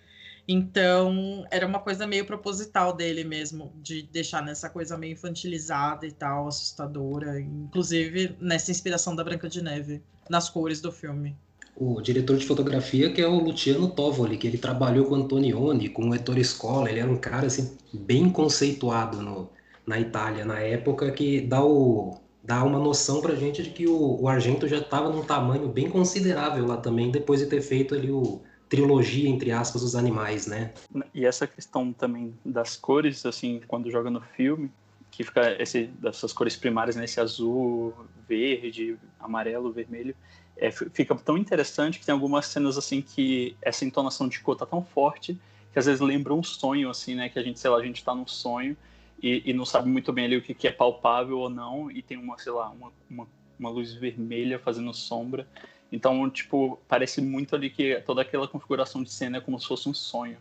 [0.46, 6.12] Então, era uma coisa meio proposital dele mesmo, de deixar nessa coisa meio infantilizada e
[6.12, 11.34] tal, assustadora, inclusive nessa inspiração da Branca de Neve, nas cores do filme.
[11.76, 16.10] O diretor de fotografia, que é o Luciano Tovoli, que ele trabalhou com Antonioni, com
[16.10, 19.50] o Ettore Scola, ele era um cara assim, bem conceituado no,
[19.86, 24.20] na Itália na época que dá, o, dá uma noção para gente de que o,
[24.20, 28.10] o Argento já estava num tamanho bem considerável lá também, depois de ter feito ali
[28.10, 30.72] o trilogia, entre aspas, dos animais, né?
[31.14, 34.70] E essa questão também das cores, assim, quando joga no filme,
[35.10, 37.94] que fica esse, dessas cores primárias, né, esse azul,
[38.28, 40.14] verde, amarelo, vermelho,
[40.56, 44.66] é, fica tão interessante que tem algumas cenas assim que essa entonação de cor tá
[44.66, 45.38] tão forte
[45.74, 48.02] que às vezes lembra um sonho, assim, né, que a gente, sei lá, a gente
[48.04, 48.76] tá num sonho
[49.20, 52.00] e, e, não sabe muito bem ali o que, que, é palpável ou não, e
[52.00, 53.26] tem uma, sei lá, uma, uma,
[53.58, 55.48] uma, luz vermelha fazendo sombra.
[55.94, 59.88] Então, tipo, parece muito ali que toda aquela configuração de cena é como se fosse
[59.88, 60.36] um sonho.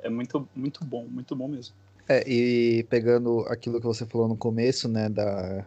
[0.00, 1.74] É muito, muito bom, muito bom mesmo.
[2.06, 5.64] É, e pegando aquilo que você falou no começo, né, da,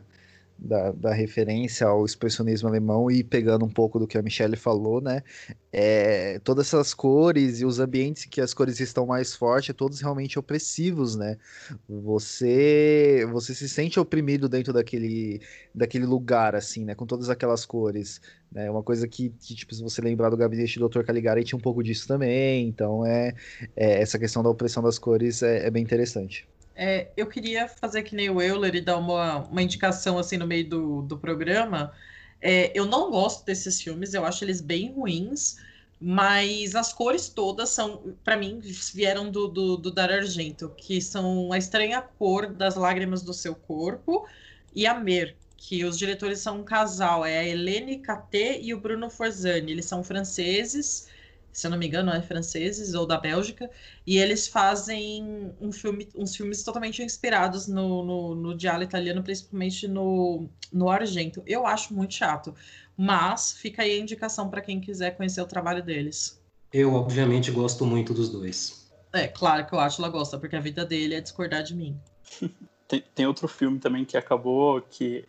[0.62, 5.02] da, da, referência ao expressionismo alemão e pegando um pouco do que a Michelle falou,
[5.02, 5.24] né?
[5.74, 10.38] É, todas essas cores e os ambientes que as cores estão mais fortes, todos realmente
[10.38, 11.38] opressivos, né?
[11.90, 15.42] Você você se sente oprimido dentro daquele,
[15.74, 16.94] daquele lugar, assim, né?
[16.94, 18.22] Com todas aquelas cores.
[18.52, 18.70] Né?
[18.70, 21.04] Uma coisa que, que, tipo, se você lembrar do gabinete do Dr.
[21.04, 22.68] Caligari, tinha um pouco disso também.
[22.68, 23.34] Então, é,
[23.76, 26.48] é essa questão da opressão das cores é, é bem interessante.
[26.76, 30.48] É, eu queria fazer que nem o Euler e dar uma, uma indicação assim no
[30.48, 31.92] meio do, do programa.
[32.42, 35.58] É, eu não gosto desses filmes, eu acho eles bem ruins,
[36.00, 38.60] mas as cores todas são, para mim,
[38.94, 43.54] vieram do, do, do Dar Argento, que são a estranha cor das lágrimas do seu
[43.56, 44.28] corpo
[44.74, 48.80] e a Mer, que os diretores são um casal, é a Helene Caté e o
[48.80, 49.72] Bruno Forzani.
[49.72, 51.08] Eles são franceses
[51.54, 53.70] se eu não me engano, é franceses ou da Bélgica,
[54.06, 59.88] e eles fazem um filme, uns filmes totalmente inspirados no, no, no diálogo italiano, principalmente
[59.88, 61.44] no, no Argento.
[61.46, 62.56] Eu acho muito chato,
[62.98, 66.42] mas fica aí a indicação para quem quiser conhecer o trabalho deles.
[66.72, 68.90] Eu, obviamente, gosto muito dos dois.
[69.12, 71.76] É, claro que eu acho que ela gosta, porque a vida dele é discordar de
[71.76, 72.00] mim.
[72.88, 75.26] tem, tem outro filme também que acabou que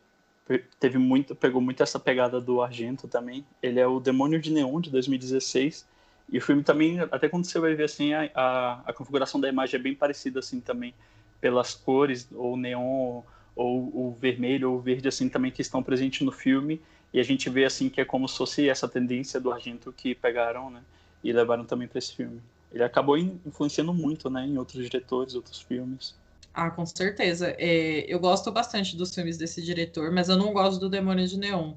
[0.79, 3.45] teve muito, pegou muito essa pegada do Argento também.
[3.63, 5.87] Ele é o Demônio de Neon de 2016
[6.33, 9.51] e o filme também, até quando você vai ver assim, a, a, a configuração da
[9.51, 10.95] imagem é bem parecida assim também,
[11.43, 13.23] pelas cores, ou neon,
[13.55, 16.81] ou o vermelho, ou o verde assim também que estão presentes no filme.
[17.13, 20.15] E a gente vê assim que é como se fosse essa tendência do Argento que
[20.15, 20.83] pegaram, né?
[21.23, 22.41] E levaram também para esse filme.
[22.73, 26.15] Ele acabou influenciando muito, né, em outros diretores, outros filmes.
[26.55, 27.55] Ah, com certeza.
[27.59, 31.39] É, eu gosto bastante dos filmes desse diretor, mas eu não gosto do Demônio de
[31.39, 31.75] Neon.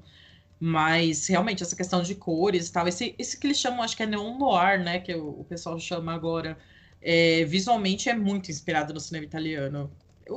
[0.58, 4.02] Mas realmente essa questão de cores e tal, esse, esse que eles chamam, acho que
[4.02, 5.00] é neon noir, né?
[5.00, 6.58] Que o, o pessoal chama agora.
[7.00, 9.90] É, visualmente é muito inspirado no cinema italiano.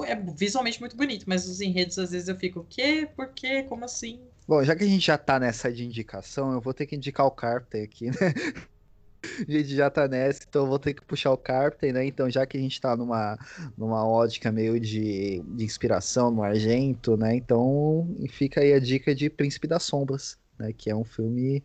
[0.06, 3.10] É visualmente muito bonito, mas os enredos às vezes eu fico, o quê?
[3.16, 3.64] Por quê?
[3.64, 4.20] Como assim?
[4.48, 7.26] Bom, já que a gente já tá nessa de indicação, eu vou ter que indicar
[7.26, 8.14] o Carpenter aqui, né?
[9.24, 12.06] a gente já tá nessa, então eu vou ter que puxar o Carpenter, né?
[12.06, 13.38] Então, já que a gente tá numa,
[13.78, 17.36] numa ótica meio de, de inspiração no Argento, né?
[17.36, 20.74] Então, fica aí a dica de Príncipe das Sombras, né?
[20.74, 21.64] Que é um filme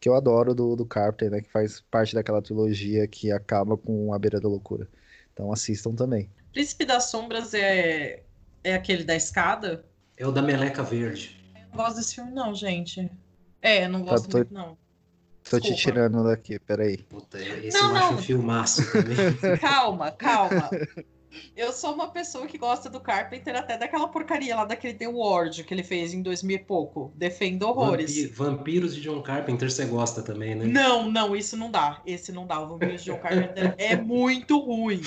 [0.00, 1.40] que eu adoro do, do Carpenter, né?
[1.40, 4.88] Que faz parte daquela trilogia que acaba com A Beira da Loucura.
[5.32, 6.30] Então, assistam também.
[6.52, 8.22] Príncipe das Sombras é,
[8.62, 9.84] é aquele da escada?
[10.16, 11.36] É o da Meleca Verde.
[11.54, 13.10] Eu não gosto desse filme, não, gente.
[13.60, 14.38] É, eu não tá, gosto tá, tô...
[14.38, 14.83] muito, não.
[15.48, 15.76] Tô Desculpa.
[15.76, 16.98] te tirando daqui, peraí.
[16.98, 18.00] Puta, esse não, eu não.
[18.00, 19.16] acho um filmaço também.
[19.60, 20.70] calma, calma.
[21.56, 25.64] Eu sou uma pessoa que gosta do Carpenter até daquela porcaria lá daquele The Ward
[25.64, 27.12] que ele fez em 2000 e pouco.
[27.16, 28.30] Defendo horrores.
[28.30, 30.64] Vampiros de John Carpenter você gosta também, né?
[30.64, 32.00] Não, não, isso não dá.
[32.06, 32.60] Esse não dá.
[32.60, 35.02] O Vampiros de John Carpenter é muito ruim.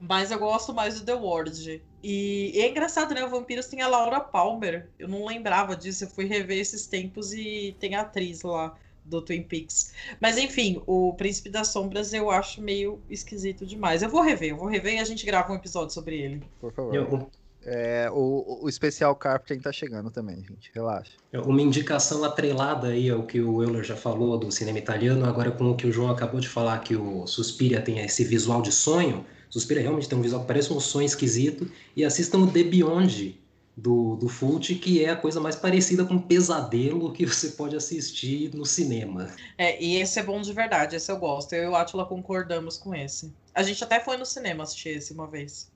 [0.00, 1.82] Mas eu gosto mais do The Ward.
[2.02, 3.24] E, e é engraçado, né?
[3.24, 4.88] O Vampiros tem a Laura Palmer.
[4.98, 6.04] Eu não lembrava disso.
[6.04, 8.76] Eu fui rever esses tempos e tem a atriz lá
[9.08, 9.92] do Twin Peaks.
[10.20, 14.02] Mas enfim, o Príncipe das Sombras eu acho meio esquisito demais.
[14.02, 16.42] Eu vou rever, eu vou rever e a gente grava um episódio sobre ele.
[16.60, 16.94] Por favor.
[16.94, 17.30] Eu...
[17.70, 20.70] É, o, o especial Carpenter tá chegando também, gente.
[20.72, 21.12] Relaxa.
[21.34, 25.70] Uma indicação atrelada aí ao que o Euler já falou do cinema italiano, agora com
[25.70, 29.26] o que o João acabou de falar, que o Suspiria tem esse visual de sonho.
[29.50, 31.70] Suspiria realmente tem um visual que parece um sonho esquisito.
[31.96, 33.38] E assistam o The Beyond,
[33.78, 37.76] do, do Fult, que é a coisa mais parecida com um pesadelo que você pode
[37.76, 39.28] assistir no cinema.
[39.56, 41.52] É, e esse é bom de verdade, esse eu gosto.
[41.52, 43.32] Eu e o Atila concordamos com esse.
[43.54, 45.70] A gente até foi no cinema assistir esse uma vez.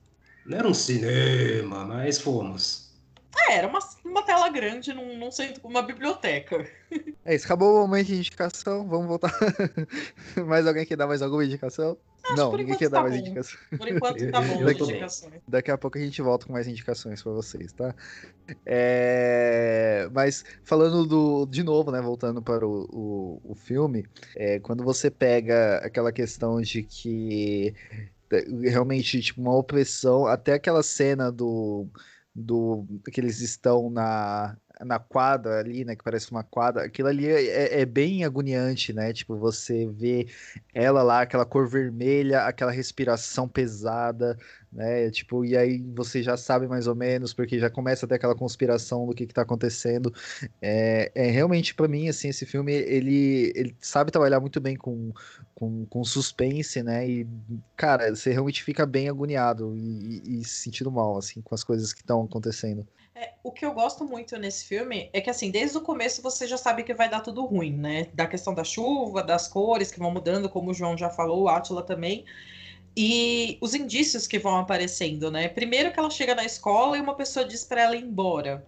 [0.45, 2.82] Não era um cinema, mas fomos.
[3.35, 6.67] É, era uma, uma tela grande num, num centro, uma biblioteca.
[7.25, 9.33] É isso, acabou o momento de indicação, vamos voltar.
[10.45, 11.97] mais alguém quer dar mais alguma indicação?
[12.23, 13.09] Acho não, ninguém quer tá dar bom.
[13.09, 13.59] mais indicações.
[13.77, 15.33] Por enquanto tá bom as indicações.
[15.47, 17.93] Daqui a pouco a gente volta com mais indicações para vocês, tá?
[18.65, 20.07] É...
[20.13, 21.45] Mas falando do.
[21.47, 22.01] De novo, né?
[22.01, 27.73] Voltando para o, o, o filme, é, quando você pega aquela questão de que
[28.63, 31.87] realmente, tipo, uma opressão, até aquela cena do.
[32.35, 35.95] Do que eles estão na, na quadra ali, né?
[35.95, 36.83] Que parece uma quadra.
[36.83, 39.13] Aquilo ali é, é, é, bem agoniante, né?
[39.13, 40.27] Tipo, você vê
[40.73, 44.37] ela lá, aquela cor vermelha, aquela respiração pesada,
[44.73, 45.09] né?
[45.11, 49.05] Tipo, e aí você já sabe mais ou menos, porque já começa até aquela conspiração
[49.05, 50.13] do que, que tá acontecendo.
[50.61, 55.11] É, é realmente, para mim, assim, esse filme, ele, ele sabe trabalhar muito bem com,
[55.53, 57.07] com com, suspense, né?
[57.07, 57.27] E,
[57.75, 61.63] cara, você realmente fica bem agoniado e, e, e se sentindo mal, assim, com as
[61.63, 62.85] coisas que estão acontecendo.
[63.15, 66.47] É, o que eu gosto muito nesse filme é que, assim, desde o começo você
[66.47, 68.07] já sabe que vai dar tudo ruim, né?
[68.13, 71.49] Da questão da chuva, das cores que vão mudando, como o João já falou, o
[71.49, 72.25] Átila também.
[72.95, 75.47] E os indícios que vão aparecendo, né?
[75.47, 78.65] Primeiro que ela chega na escola e uma pessoa diz para ela ir embora.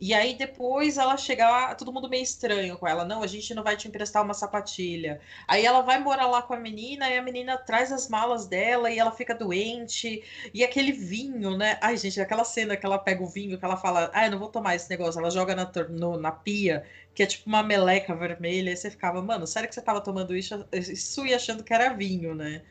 [0.00, 3.04] E aí depois ela chega lá, todo mundo meio estranho com ela.
[3.04, 5.20] Não, a gente não vai te emprestar uma sapatilha.
[5.46, 8.90] Aí ela vai morar lá com a menina e a menina traz as malas dela
[8.90, 10.22] e ela fica doente.
[10.54, 11.78] E aquele vinho, né?
[11.80, 14.38] Ai, gente, aquela cena que ela pega o vinho, que ela fala, ah, eu não
[14.38, 15.18] vou tomar esse negócio.
[15.18, 18.70] Ela joga na, no, na pia, que é tipo uma meleca vermelha.
[18.70, 21.92] E você ficava, mano, sério que você tava tomando isso, isso e achando que era
[21.92, 22.62] vinho, né?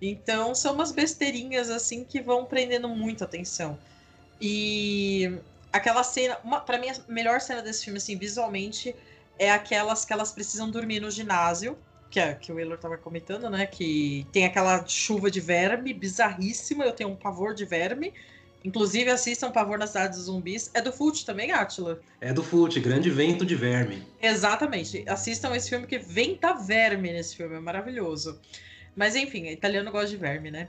[0.00, 3.78] Então são umas besteirinhas assim que vão prendendo muito atenção.
[4.40, 5.38] E
[5.72, 8.94] aquela cena, para mim a melhor cena desse filme assim visualmente
[9.38, 11.76] é aquelas que elas precisam dormir no ginásio,
[12.10, 16.84] que é que o Wheeler tava comentando, né, que tem aquela chuva de verme bizarríssima,
[16.84, 18.12] eu tenho um pavor de verme.
[18.62, 20.70] Inclusive, assistam Pavor na Cidade dos Zumbis.
[20.74, 21.98] É do Fult também, Átila?
[22.20, 24.06] É do Fult, Grande Vento de Verme.
[24.20, 25.02] Exatamente.
[25.08, 28.38] Assistam esse filme que venta verme nesse filme, é maravilhoso.
[28.94, 30.68] Mas enfim, italiano gosta de verme, né?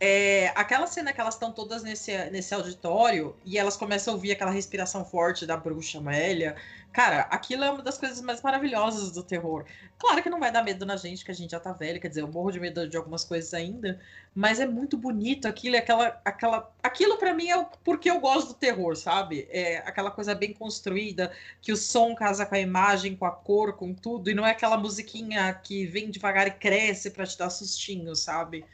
[0.00, 4.32] É, aquela cena que elas estão todas nesse, nesse auditório e elas começam a ouvir
[4.32, 6.56] aquela respiração forte da bruxa Amélia.
[6.94, 9.64] Cara, aquilo é uma das coisas mais maravilhosas do terror.
[9.98, 12.06] Claro que não vai dar medo na gente, que a gente já tá velha, quer
[12.06, 14.00] dizer, eu morro de medo de algumas coisas ainda,
[14.32, 18.48] mas é muito bonito aquilo, aquela, aquela, aquilo para mim é o porque eu gosto
[18.48, 19.48] do terror, sabe?
[19.50, 23.72] É aquela coisa bem construída, que o som casa com a imagem, com a cor,
[23.72, 27.50] com tudo, e não é aquela musiquinha que vem devagar e cresce para te dar
[27.50, 28.64] sustinho, sabe?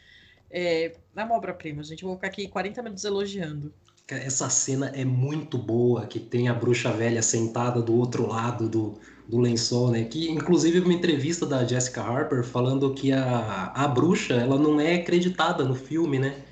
[0.51, 2.05] É, é uma obra-prima, gente.
[2.05, 3.73] Vou ficar aqui 40 minutos elogiando.
[4.17, 8.95] Essa cena é muito boa, que tem a bruxa velha sentada do outro lado do,
[9.29, 10.05] do lençol, né?
[10.05, 14.95] Que inclusive uma entrevista da Jessica Harper falando que a, a bruxa ela não é
[14.97, 16.43] acreditada no filme, né?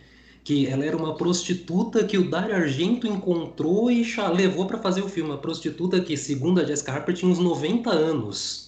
[0.44, 5.08] Que ela era uma prostituta que o Dario Argento encontrou e levou para fazer o
[5.08, 5.30] filme.
[5.30, 8.67] Uma prostituta que, segundo a Jessica Harper, tinha uns 90 anos.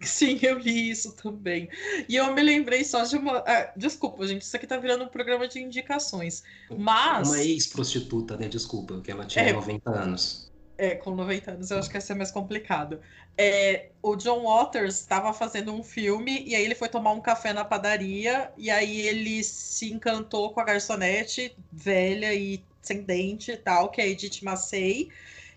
[0.00, 1.68] Sim, eu li isso também.
[2.08, 3.38] E eu me lembrei só de uma.
[3.46, 6.42] Ah, desculpa, gente, isso aqui tá virando um programa de indicações.
[6.76, 7.28] Mas.
[7.28, 8.48] Uma ex-prostituta, né?
[8.48, 10.50] Desculpa, que ela tinha é, 90 anos.
[10.76, 13.00] É, com 90 anos eu acho que ia ser mais complicado.
[13.36, 17.52] É, o John Waters estava fazendo um filme e aí ele foi tomar um café
[17.52, 23.56] na padaria e aí ele se encantou com a garçonete velha e sem dente e
[23.56, 25.10] tal, que é a Edith Massey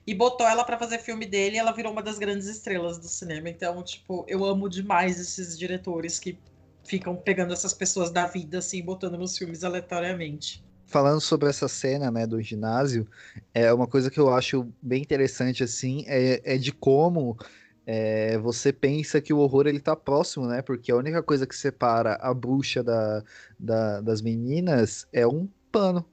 [0.06, 3.08] e botou ela para fazer filme dele e ela virou uma das grandes estrelas do
[3.08, 3.50] cinema.
[3.50, 6.38] Então, tipo, eu amo demais esses diretores que
[6.84, 10.63] ficam pegando essas pessoas da vida assim, botando nos filmes aleatoriamente.
[10.86, 13.08] Falando sobre essa cena, né, do ginásio,
[13.54, 17.38] é uma coisa que eu acho bem interessante assim, é, é de como
[17.86, 20.62] é, você pensa que o horror ele tá próximo, né?
[20.62, 23.24] Porque a única coisa que separa a bruxa da,
[23.60, 26.06] da das meninas é um pano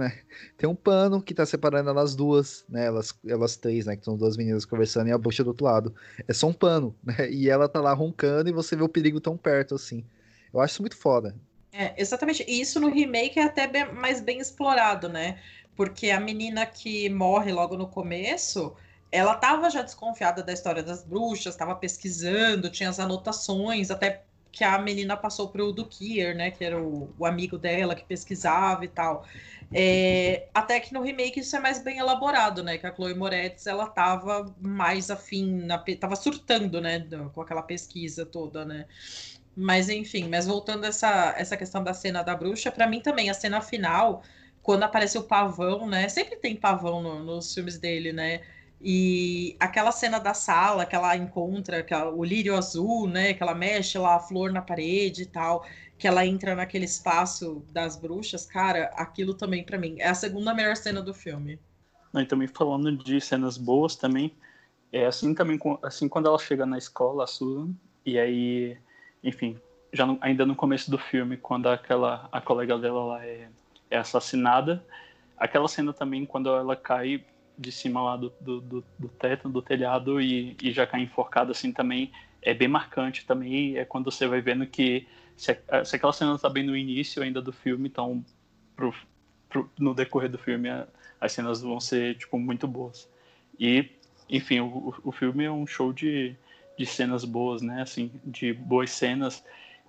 [0.00, 0.20] né?
[0.56, 2.86] Tem um pano que tá separando elas duas, né?
[2.86, 3.96] Elas, elas três, né?
[3.96, 5.94] Que são duas meninas conversando e a bruxa do outro lado.
[6.26, 7.30] É só um pano, né?
[7.30, 10.04] E ela tá lá roncando e você vê o perigo tão perto assim.
[10.52, 11.34] Eu acho isso muito foda.
[11.72, 12.44] É, exatamente.
[12.46, 15.40] E isso no remake é até bem, mais bem explorado, né?
[15.74, 18.76] Porque a menina que morre logo no começo,
[19.10, 24.64] ela tava já desconfiada da história das bruxas, tava pesquisando, tinha as anotações, até que
[24.64, 26.50] a menina passou pro Dukier, né?
[26.50, 29.26] Que era o, o amigo dela que pesquisava e tal.
[29.72, 32.78] É, até que no remake isso é mais bem elaborado, né?
[32.78, 37.04] Que a Chloe Moretz ela tava mais afim, na, tava surtando, né?
[37.34, 38.86] Com aquela pesquisa toda, né?
[39.56, 43.34] Mas enfim, mas voltando essa, essa questão da cena da bruxa, para mim também a
[43.34, 44.22] cena final,
[44.62, 46.08] quando aparece o pavão, né?
[46.08, 48.40] Sempre tem pavão no, nos filmes dele, né?
[48.80, 53.32] E aquela cena da sala que ela encontra que ela, o lírio azul, né?
[53.32, 55.64] Que ela mexe lá a flor na parede e tal
[55.98, 60.54] que ela entra naquele espaço das bruxas, cara, aquilo também para mim é a segunda
[60.54, 61.58] melhor cena do filme.
[62.14, 64.34] E também falando de cenas boas também,
[64.92, 68.76] é assim também assim quando ela chega na escola, a Susan, e aí,
[69.22, 69.58] enfim,
[69.92, 73.48] já no, ainda no começo do filme, quando aquela a colega dela lá é,
[73.90, 74.84] é assassinada,
[75.36, 77.24] aquela cena também quando ela cai
[77.56, 81.52] de cima lá do, do, do, do teto, do telhado e, e já cai enforcada
[81.52, 82.10] assim também
[82.44, 83.76] é bem marcante também.
[83.76, 87.40] É quando você vai vendo que se, se aquela cena está bem no início ainda
[87.42, 88.24] do filme, então
[88.76, 88.94] pro,
[89.48, 90.86] pro, no decorrer do filme a,
[91.20, 93.08] as cenas vão ser tipo muito boas.
[93.58, 93.90] E
[94.28, 96.36] enfim, o, o filme é um show de,
[96.78, 97.82] de cenas boas, né?
[97.82, 99.42] Assim, de boas cenas.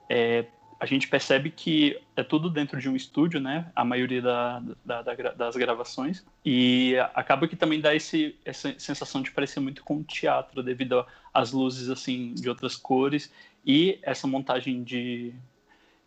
[0.09, 0.45] É,
[0.80, 3.71] a gente percebe que é tudo dentro de um estúdio, né?
[3.76, 6.26] A maioria da, da, da, das gravações.
[6.43, 11.51] E acaba que também dá esse, essa sensação de parecer muito com teatro, devido às
[11.51, 13.32] luzes, assim, de outras cores
[13.65, 15.34] E essa montagem de,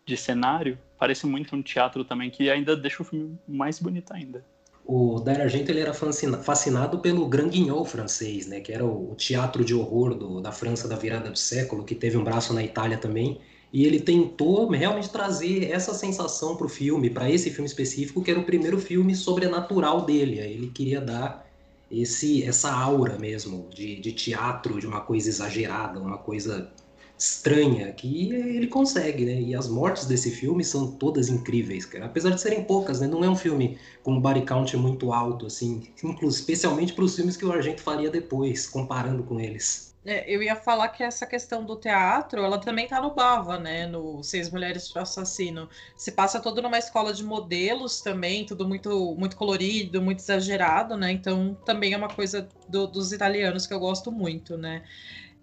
[0.05, 4.45] de cenário parece muito um teatro também, que ainda deixa o filme mais bonito ainda.
[4.85, 9.63] O Dario Argento ele era fascinado pelo Grand Guignol francês, né, que era o teatro
[9.63, 12.97] de horror do, da França da virada do século, que teve um braço na Itália
[12.97, 13.39] também.
[13.71, 18.31] E ele tentou realmente trazer essa sensação para o filme, para esse filme específico, que
[18.31, 20.39] era o primeiro filme sobrenatural dele.
[20.39, 21.47] Ele queria dar
[21.91, 26.71] esse essa aura mesmo de, de teatro, de uma coisa exagerada, uma coisa
[27.17, 29.41] estranha, que ele consegue, né?
[29.41, 32.05] E as mortes desse filme são todas incríveis, cara.
[32.05, 33.07] Apesar de serem poucas, né?
[33.07, 35.83] Não é um filme com um body count muito alto, assim,
[36.23, 39.93] especialmente para os filmes que o Argento faria depois, comparando com eles.
[40.05, 43.85] É, eu ia falar que essa questão do teatro, ela também tá no Bava, né?
[43.85, 45.69] No Seis Mulheres para o Assassino.
[45.97, 51.11] Se passa todo numa escola de modelos também, tudo muito, muito colorido, muito exagerado, né?
[51.11, 54.83] Então também é uma coisa do, dos italianos que eu gosto muito, né?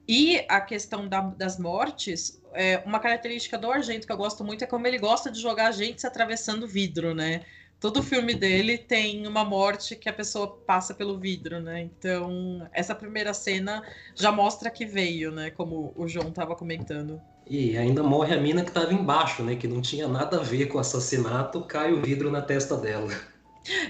[0.09, 4.62] E a questão da, das mortes, é, uma característica do Argento que eu gosto muito
[4.64, 7.42] é como ele gosta de jogar a gente se atravessando vidro, né?
[7.79, 11.83] Todo filme dele tem uma morte que a pessoa passa pelo vidro, né?
[11.83, 13.83] Então, essa primeira cena
[14.14, 15.51] já mostra que veio, né?
[15.51, 17.20] Como o João estava comentando.
[17.47, 19.57] E ainda morre a mina que estava embaixo, né?
[19.57, 23.12] Que não tinha nada a ver com o assassinato, cai o vidro na testa dela.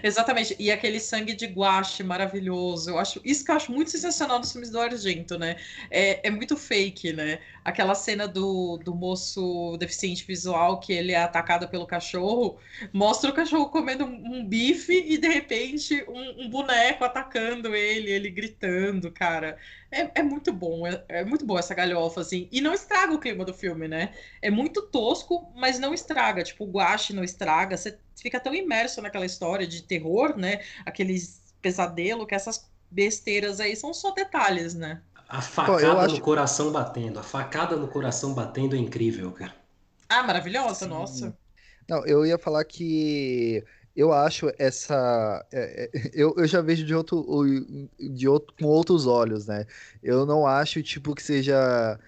[0.02, 0.56] Exatamente.
[0.58, 2.90] E aquele sangue de guache maravilhoso.
[2.90, 5.56] Eu acho isso que eu acho muito sensacional nos filmes do Argento, né?
[5.90, 7.38] É, é muito fake, né?
[7.64, 12.58] Aquela cena do, do moço deficiente visual que ele é atacado pelo cachorro,
[12.92, 18.10] mostra o cachorro comendo um, um bife e de repente um, um, boneco atacando ele,
[18.10, 19.58] ele gritando, cara.
[19.90, 22.48] É, é muito bom, é, é muito bom essa galhofa, assim.
[22.50, 24.12] E não estraga o clima do filme, né?
[24.42, 26.42] É muito tosco, mas não estraga.
[26.42, 27.76] Tipo, o guache não estraga.
[27.76, 30.60] Você fica tão imerso naquela história de terror, né?
[30.84, 35.02] Aqueles pesadelo, que essas besteiras aí são só detalhes, né?
[35.28, 36.14] A facada acho...
[36.14, 37.18] no coração batendo.
[37.18, 39.54] A facada no coração batendo é incrível, cara.
[40.08, 40.90] Ah, maravilhosa, Sim.
[40.90, 41.38] nossa.
[41.88, 43.64] Não, eu ia falar que
[43.96, 45.44] eu acho essa.
[45.52, 47.24] É, é, eu, eu já vejo de outro,
[47.98, 49.66] de outro, com outros olhos, né?
[50.02, 51.98] Eu não acho, tipo, que seja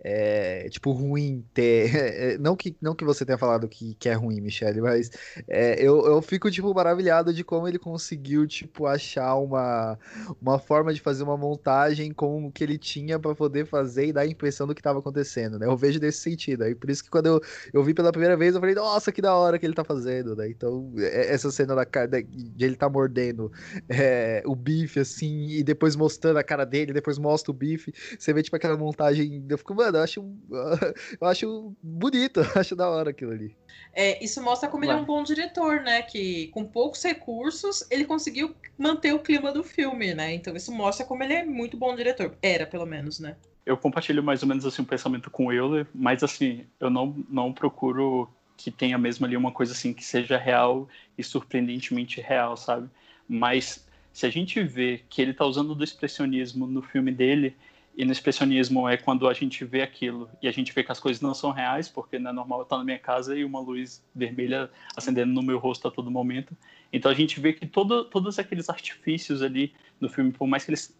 [0.00, 1.88] é, tipo, ruim ter.
[2.18, 5.10] É, não, que, não que você tenha falado que, que é ruim, Michele, mas
[5.46, 9.98] é, eu, eu fico, tipo, maravilhado de como ele conseguiu, tipo, achar uma,
[10.40, 14.12] uma forma de fazer uma montagem com o que ele tinha para poder fazer e
[14.12, 15.66] dar a impressão do que estava acontecendo, né?
[15.66, 16.64] Eu vejo desse sentido.
[16.64, 17.40] Aí por isso que quando eu,
[17.72, 20.34] eu vi pela primeira vez, eu falei, nossa, que da hora que ele tá fazendo,
[20.36, 20.48] né?
[20.48, 23.50] Então, é, essa cena da cara de ele tá mordendo
[23.88, 28.32] é, o bife, assim, e depois mostrando a cara dele, depois mostra o bife, você
[28.32, 29.44] vê, tipo, aquela montagem.
[29.48, 30.24] Eu fico, mano, eu acho,
[31.20, 33.56] eu acho bonito, eu acho da hora aquilo ali.
[33.92, 36.02] É, isso mostra como ele é um bom diretor, né?
[36.02, 40.34] Que com poucos recursos ele conseguiu manter o clima do filme, né?
[40.34, 42.36] Então isso mostra como ele é muito bom diretor.
[42.42, 43.36] Era, pelo menos, né?
[43.64, 47.24] Eu compartilho mais ou menos assim um pensamento com o Euler, mas assim, eu não,
[47.28, 52.56] não procuro que tenha mesmo ali uma coisa assim que seja real e surpreendentemente real,
[52.56, 52.88] sabe?
[53.28, 57.56] Mas se a gente vê que ele tá usando do expressionismo no filme dele,
[57.96, 61.00] e no expressionismo é quando a gente vê aquilo e a gente vê que as
[61.00, 63.60] coisas não são reais, porque não é normal eu estar na minha casa e uma
[63.60, 66.56] luz vermelha acendendo no meu rosto a todo momento.
[66.92, 70.70] Então a gente vê que todo, todos aqueles artifícios ali no filme, por mais que
[70.70, 70.96] eles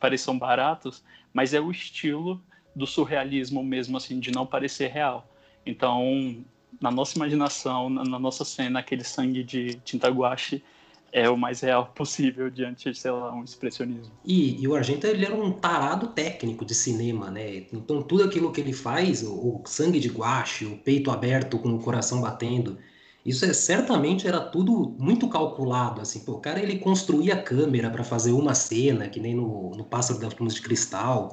[0.00, 2.42] pareçam baratos, mas é o estilo
[2.74, 5.28] do surrealismo mesmo, assim, de não parecer real.
[5.64, 6.44] Então,
[6.80, 10.62] na nossa imaginação, na nossa cena, aquele sangue de tinta guache
[11.12, 14.12] é o mais real possível diante de, sei lá, um expressionismo.
[14.24, 17.64] E, e, o Argento ele era um tarado técnico de cinema, né?
[17.72, 21.74] Então tudo aquilo que ele faz, o, o, sangue de guache, o peito aberto com
[21.74, 22.78] o coração batendo,
[23.24, 26.20] isso é certamente era tudo muito calculado, assim.
[26.20, 29.84] Pô, o cara ele construía a câmera para fazer uma cena, que nem no, no
[29.84, 31.32] Pássaro das Plumas de Cristal.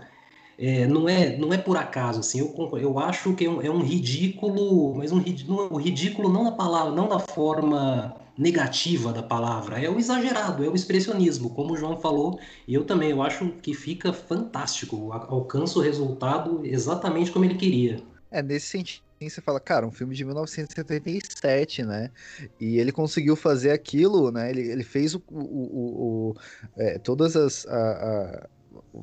[0.59, 3.69] É, não é não é por acaso assim eu, eu acho que é um, é
[3.69, 5.23] um ridículo mas um,
[5.71, 10.69] um ridículo não na palavra não na forma negativa da palavra, é o exagerado, é
[10.69, 15.79] o expressionismo, como o João falou, e eu também, eu acho que fica fantástico, alcança
[15.79, 18.01] o resultado exatamente como ele queria.
[18.29, 22.11] É, nesse sentido, você fala, cara, um filme de 1977, né?
[22.59, 24.51] E ele conseguiu fazer aquilo, né?
[24.51, 26.35] Ele, ele fez o, o, o, o
[26.75, 27.65] é, todas as.
[27.65, 28.47] A, a,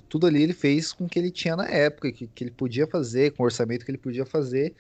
[0.09, 2.87] tudo ali ele fez com o que ele tinha na época, que, que ele podia
[2.87, 4.72] fazer, com o orçamento que ele podia fazer.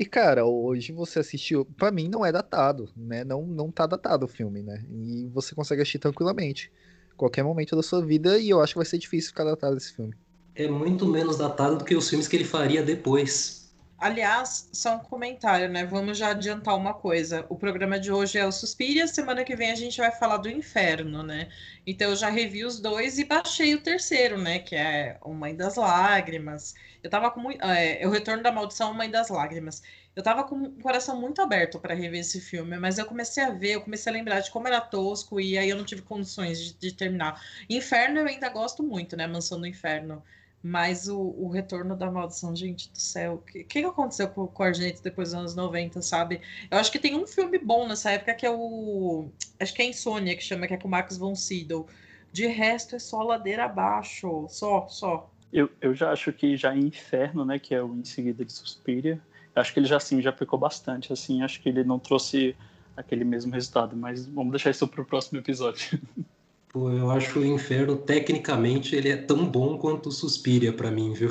[0.00, 1.62] E, cara, hoje você assistiu.
[1.76, 3.22] para mim não é datado, né?
[3.22, 4.82] Não, não tá datado o filme, né?
[4.88, 6.72] E você consegue assistir tranquilamente.
[7.18, 9.92] Qualquer momento da sua vida, e eu acho que vai ser difícil ficar datado esse
[9.92, 10.14] filme.
[10.54, 13.59] É muito menos datado do que os filmes que ele faria depois.
[14.00, 15.84] Aliás, só um comentário, né?
[15.84, 17.44] Vamos já adiantar uma coisa.
[17.50, 20.48] O programa de hoje é o Suspiria, semana que vem a gente vai falar do
[20.48, 21.50] Inferno, né?
[21.86, 24.58] Então eu já revi os dois e baixei o terceiro, né?
[24.58, 26.74] Que é O Mãe das Lágrimas.
[27.02, 27.62] Eu tava com muito.
[27.62, 29.82] É, o Retorno da Maldição, Mãe das Lágrimas.
[30.16, 33.50] Eu tava com o coração muito aberto para rever esse filme, mas eu comecei a
[33.50, 36.58] ver, eu comecei a lembrar de como era tosco e aí eu não tive condições
[36.58, 37.40] de, de terminar.
[37.68, 39.26] Inferno eu ainda gosto muito, né?
[39.26, 40.22] Mansão do Inferno.
[40.62, 44.62] Mas o, o retorno da maldição, gente do céu, o que, que aconteceu com, com
[44.62, 46.42] a gente depois dos anos 90, sabe?
[46.70, 49.30] Eu acho que tem um filme bom nessa época que é o.
[49.58, 51.88] Acho que é Insônia, que chama, que é com o Max von Sydow.
[52.30, 54.46] De resto é só ladeira abaixo.
[54.50, 55.30] Só, só.
[55.50, 57.58] Eu, eu já acho que já em Inferno, né?
[57.58, 59.20] Que é o em seguida de Suspiria,
[59.54, 61.10] acho que ele já assim já pecou bastante.
[61.10, 62.54] Assim, acho que ele não trouxe
[62.94, 65.98] aquele mesmo resultado, mas vamos deixar isso para o próximo episódio.
[66.72, 71.12] Pô, eu acho o Inferno, tecnicamente, ele é tão bom quanto o Suspiria para mim,
[71.12, 71.30] viu?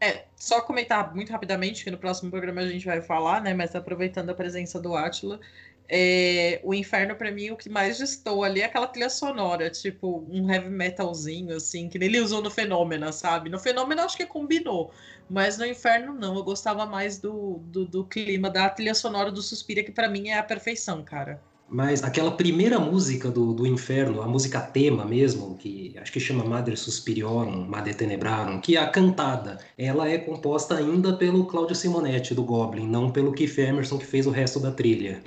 [0.00, 3.52] É, só comentar muito rapidamente, que no próximo programa a gente vai falar, né?
[3.52, 5.40] Mas aproveitando a presença do Átila,
[5.88, 10.24] é, o Inferno, para mim, o que mais estou ali é aquela trilha sonora, tipo
[10.30, 13.50] um heavy metalzinho, assim, que ele usou no Fenômeno, sabe?
[13.50, 14.92] No Fenômeno acho que combinou,
[15.28, 16.36] mas no Inferno não.
[16.36, 20.28] Eu gostava mais do, do, do clima da trilha sonora do Suspiria, que para mim
[20.28, 21.42] é a perfeição, cara.
[21.72, 26.44] Mas aquela primeira música do, do Inferno, a música tema mesmo, que acho que chama
[26.44, 32.34] Madre Suspiriorum, Madre Tenebrarum, que é a cantada, ela é composta ainda pelo Claudio Simonetti,
[32.34, 35.22] do Goblin, não pelo Keith Emerson, que fez o resto da trilha.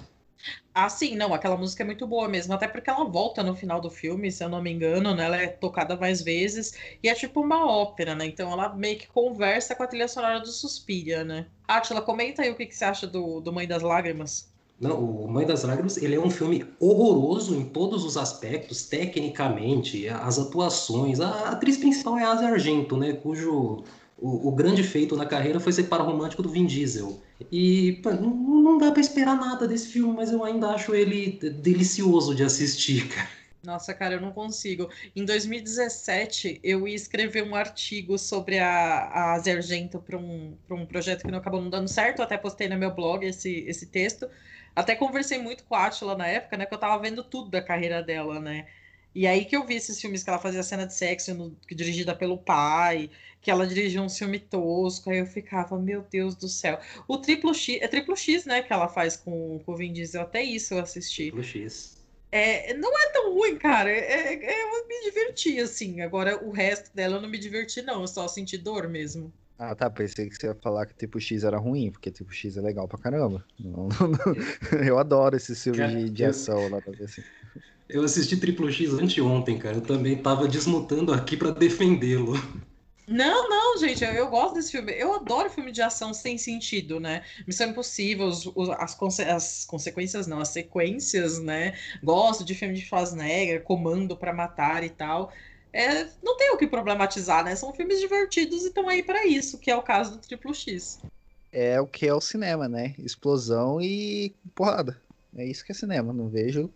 [0.75, 3.79] Ah, sim, não, aquela música é muito boa mesmo, até porque ela volta no final
[3.79, 5.25] do filme, se eu não me engano, né?
[5.25, 8.25] Ela é tocada mais vezes e é tipo uma ópera, né?
[8.25, 11.47] Então ela meio que conversa com a trilha sonora do Suspiria, né?
[11.67, 14.52] Atila, comenta aí o que, que você acha do, do Mãe das Lágrimas.
[14.83, 20.09] Não, o Mãe das Lágrimas ele é um filme horroroso em todos os aspectos, tecnicamente,
[20.09, 21.21] as atuações.
[21.21, 23.81] A atriz principal é a Asia Argento, né, cujo
[24.17, 27.17] o, o, grande feito na carreira foi ser par romântico do Vin Diesel.
[27.49, 31.39] E pô, não, não dá para esperar nada desse filme, mas eu ainda acho ele
[31.61, 33.29] delicioso de assistir, cara.
[33.63, 34.89] Nossa, cara, eu não consigo.
[35.15, 41.21] Em 2017, eu ia escrever um artigo sobre a, a Argento para um, um projeto
[41.21, 42.21] que não acabou não dando certo.
[42.21, 44.27] até postei no meu blog esse, esse texto.
[44.75, 46.65] Até conversei muito com a Atila na época, né?
[46.65, 48.67] Que eu tava vendo tudo da carreira dela, né?
[49.15, 52.15] E aí que eu vi esses filmes que ela fazia cena de sexo no, dirigida
[52.15, 53.11] pelo pai,
[53.41, 56.79] que ela dirigia um filme tosco, aí eu ficava, meu Deus do céu.
[57.07, 60.23] O Triplo X, é Triplo X, né, que ela faz com, com o Vin Diesel,
[60.23, 61.23] até isso eu assisti.
[61.25, 62.03] Triplo X.
[62.31, 63.91] É, não é tão ruim, cara.
[63.91, 66.01] É, é, eu me diverti, assim.
[66.01, 68.01] Agora, o resto dela eu não me diverti, não.
[68.01, 69.31] Eu só senti dor mesmo.
[69.57, 69.89] Ah, tá.
[69.89, 72.87] Pensei que você ia falar que tipo X era ruim, porque tipo X é legal
[72.87, 73.43] pra caramba.
[73.59, 74.79] Não, não, não.
[74.85, 77.21] Eu adoro esses filmes de, de ação lá pra ver assim.
[77.87, 79.77] Eu assisti Triplo X anteontem, cara.
[79.77, 82.33] Eu também tava desmutando aqui para defendê-lo.
[83.05, 84.93] Não, não, gente, eu, eu, gosto desse filme.
[84.93, 87.23] Eu adoro filme de ação sem sentido, né?
[87.45, 91.73] Missão Impossível, os, os, as, conse as, consequências não, as sequências, né?
[92.01, 95.31] Gosto de filme de Schwarzenegger, Comando para Matar e tal
[95.73, 97.55] é, não tem o que problematizar, né?
[97.55, 100.99] São filmes divertidos e estão aí para isso, que é o caso do Triplo X.
[101.51, 102.93] É o que é o cinema, né?
[102.99, 105.01] Explosão e porrada.
[105.35, 106.71] É isso que é cinema, não vejo.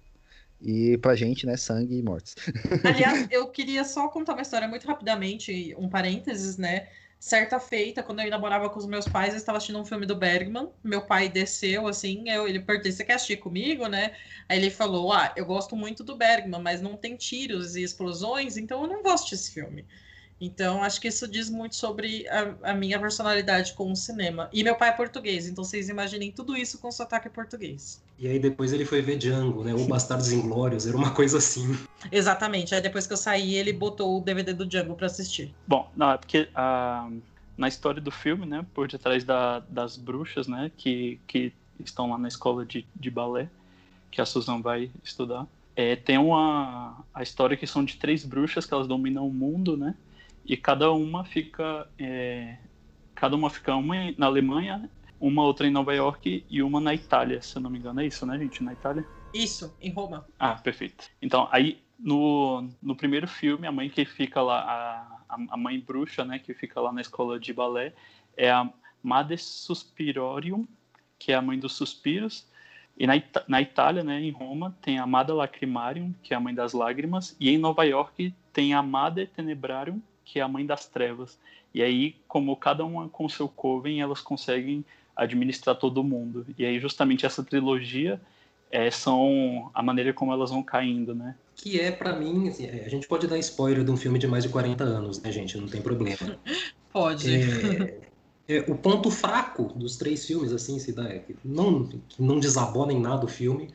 [0.59, 2.35] E pra gente, né, sangue e mortes.
[2.83, 6.87] Aliás, eu queria só contar uma história muito rapidamente, um parênteses, né?
[7.19, 10.05] Certa feita, quando eu ainda morava com os meus pais, eu estava assistindo um filme
[10.05, 10.69] do Bergman.
[10.83, 14.15] Meu pai desceu, assim, eu, ele perguntou, você quer assistir comigo, né?
[14.47, 18.57] Aí ele falou, ah, eu gosto muito do Bergman, mas não tem tiros e explosões,
[18.57, 19.87] então eu não vou assistir esse filme.
[20.39, 24.49] Então, acho que isso diz muito sobre a, a, minha personalidade com o cinema.
[24.53, 28.03] E meu pai é português, então vocês imaginem tudo isso com sotaque português.
[28.19, 29.73] E aí depois ele foi ver Django, né?
[29.73, 31.75] O Bastardos Inglórios, era uma coisa assim.
[32.11, 32.75] Exatamente.
[32.75, 35.53] Aí depois que eu saí, ele botou o DVD do Django para assistir.
[35.67, 37.21] Bom, não, é porque uh,
[37.57, 42.17] na história do filme, né, por detrás da, das bruxas, né, que, que estão lá
[42.17, 43.49] na escola de, de balé,
[44.11, 48.65] que a Susan vai estudar, é, tem uma a história que são de três bruxas
[48.65, 49.95] que elas dominam o mundo, né?
[50.47, 52.57] E cada uma fica é,
[53.13, 54.89] cada uma fica uma na Alemanha,
[55.19, 58.05] uma outra em Nova York e uma na Itália, se eu não me engano, é
[58.05, 59.05] isso, né, gente, na Itália?
[59.33, 60.25] Isso, em Roma.
[60.39, 61.09] Ah, perfeito.
[61.21, 66.23] Então, aí no, no primeiro filme, a mãe que fica lá, a, a mãe bruxa,
[66.23, 67.93] né, que fica lá na escola de balé,
[68.35, 68.69] é a
[69.01, 70.67] Madre Suspirorium,
[71.17, 72.47] que é a mãe dos suspiros.
[72.97, 73.13] E na,
[73.47, 77.35] na Itália, né, em Roma, tem a Madre Lacrimarium, que é a mãe das lágrimas.
[77.39, 81.37] E em Nova York tem a Madre Tenebrarium, que é a mãe das trevas.
[81.73, 84.83] E aí, como cada uma com seu coven, elas conseguem
[85.15, 86.45] administrar todo mundo.
[86.57, 88.19] E aí, justamente essa trilogia
[88.69, 91.35] é, são a maneira como elas vão caindo, né?
[91.55, 94.43] Que é, para mim, assim, a gente pode dar spoiler de um filme de mais
[94.43, 95.57] de 40 anos, né, gente?
[95.57, 96.37] Não tem problema.
[96.91, 97.33] pode.
[97.33, 98.07] É,
[98.47, 102.93] É, o ponto fraco dos três filmes, assim, se dá, é que não, não desabona
[102.93, 103.73] em nada o filme,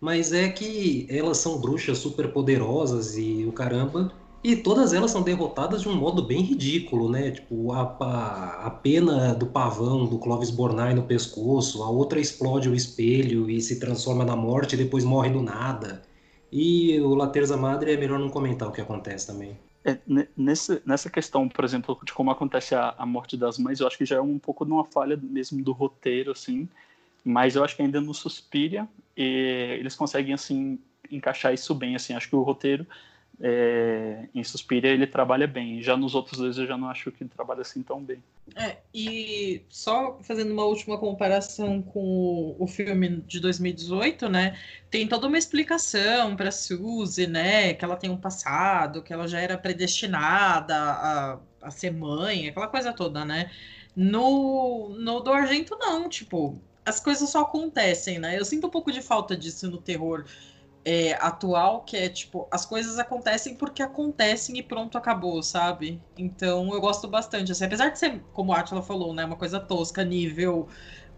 [0.00, 4.12] mas é que elas são bruxas super poderosas e o caramba,
[4.44, 7.30] e todas elas são derrotadas de um modo bem ridículo, né?
[7.30, 12.68] Tipo, a, a, a pena do pavão do Clovis Bornai no pescoço, a outra explode
[12.68, 16.02] o espelho e se transforma na morte e depois morre do nada.
[16.50, 19.56] E o Laterza Madre é melhor não comentar o que acontece também.
[19.84, 19.98] É,
[20.36, 23.98] nesse, nessa questão, por exemplo, de como acontece a, a, morte das mães, eu acho
[23.98, 26.68] que já é um pouco de uma falha mesmo do roteiro, assim.
[27.24, 30.78] Mas eu acho que ainda no Suspiria eles conseguem, assim,
[31.10, 32.12] encaixar isso bem, assim.
[32.12, 32.86] Acho que o roteiro
[33.44, 35.82] é, em Suspiria ele trabalha bem.
[35.82, 38.22] Já nos outros dois eu já não acho que ele trabalha assim tão bem.
[38.54, 44.56] É, e só fazendo uma última comparação com o filme de 2018, né?
[44.88, 47.74] Tem toda uma explicação para Suzy, né?
[47.74, 52.68] Que ela tem um passado, que ela já era predestinada a, a ser mãe, aquela
[52.68, 53.50] coisa toda, né?
[53.96, 58.38] No, no do Argento, não, tipo, as coisas só acontecem, né?
[58.38, 60.24] Eu sinto um pouco de falta disso no terror
[60.84, 66.02] é, atual, que é tipo, as coisas acontecem porque acontecem e pronto, acabou, sabe?
[66.16, 67.52] Então eu gosto bastante.
[67.52, 70.68] Assim, apesar de ser, como a Atila falou, né, uma coisa tosca, nível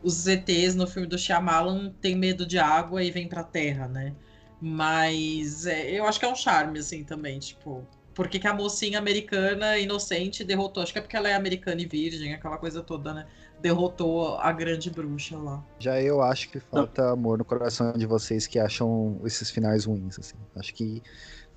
[0.05, 4.15] os ETs no filme do Shyamalan tem medo de água e vem pra terra, né?
[4.61, 7.87] Mas é, eu acho que é um charme, assim, também, tipo.
[8.15, 10.83] Por que, que a mocinha americana inocente derrotou?
[10.83, 13.27] Acho que é porque ela é americana e virgem, aquela coisa toda, né?
[13.65, 15.65] Derrotou a grande bruxa lá.
[15.79, 17.13] Já eu acho que falta não.
[17.15, 20.37] amor no coração de vocês que acham esses finais ruins, assim.
[20.55, 21.03] Acho que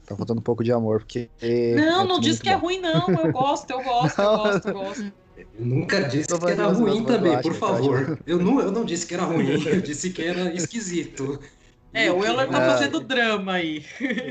[0.05, 1.29] tá faltando um pouco de amor, porque.
[1.75, 2.59] Não, é não diz que é bom.
[2.59, 3.07] é ruim, não.
[3.09, 5.13] Eu gosto, eu gosto, eu gosto, eu gosto.
[5.37, 8.17] Eu nunca disse que era ruim também, por favor.
[8.25, 11.39] Eu não, eu não disse que era ruim, eu disse que era esquisito.
[11.93, 13.85] É, o Euler tá fazendo drama aí.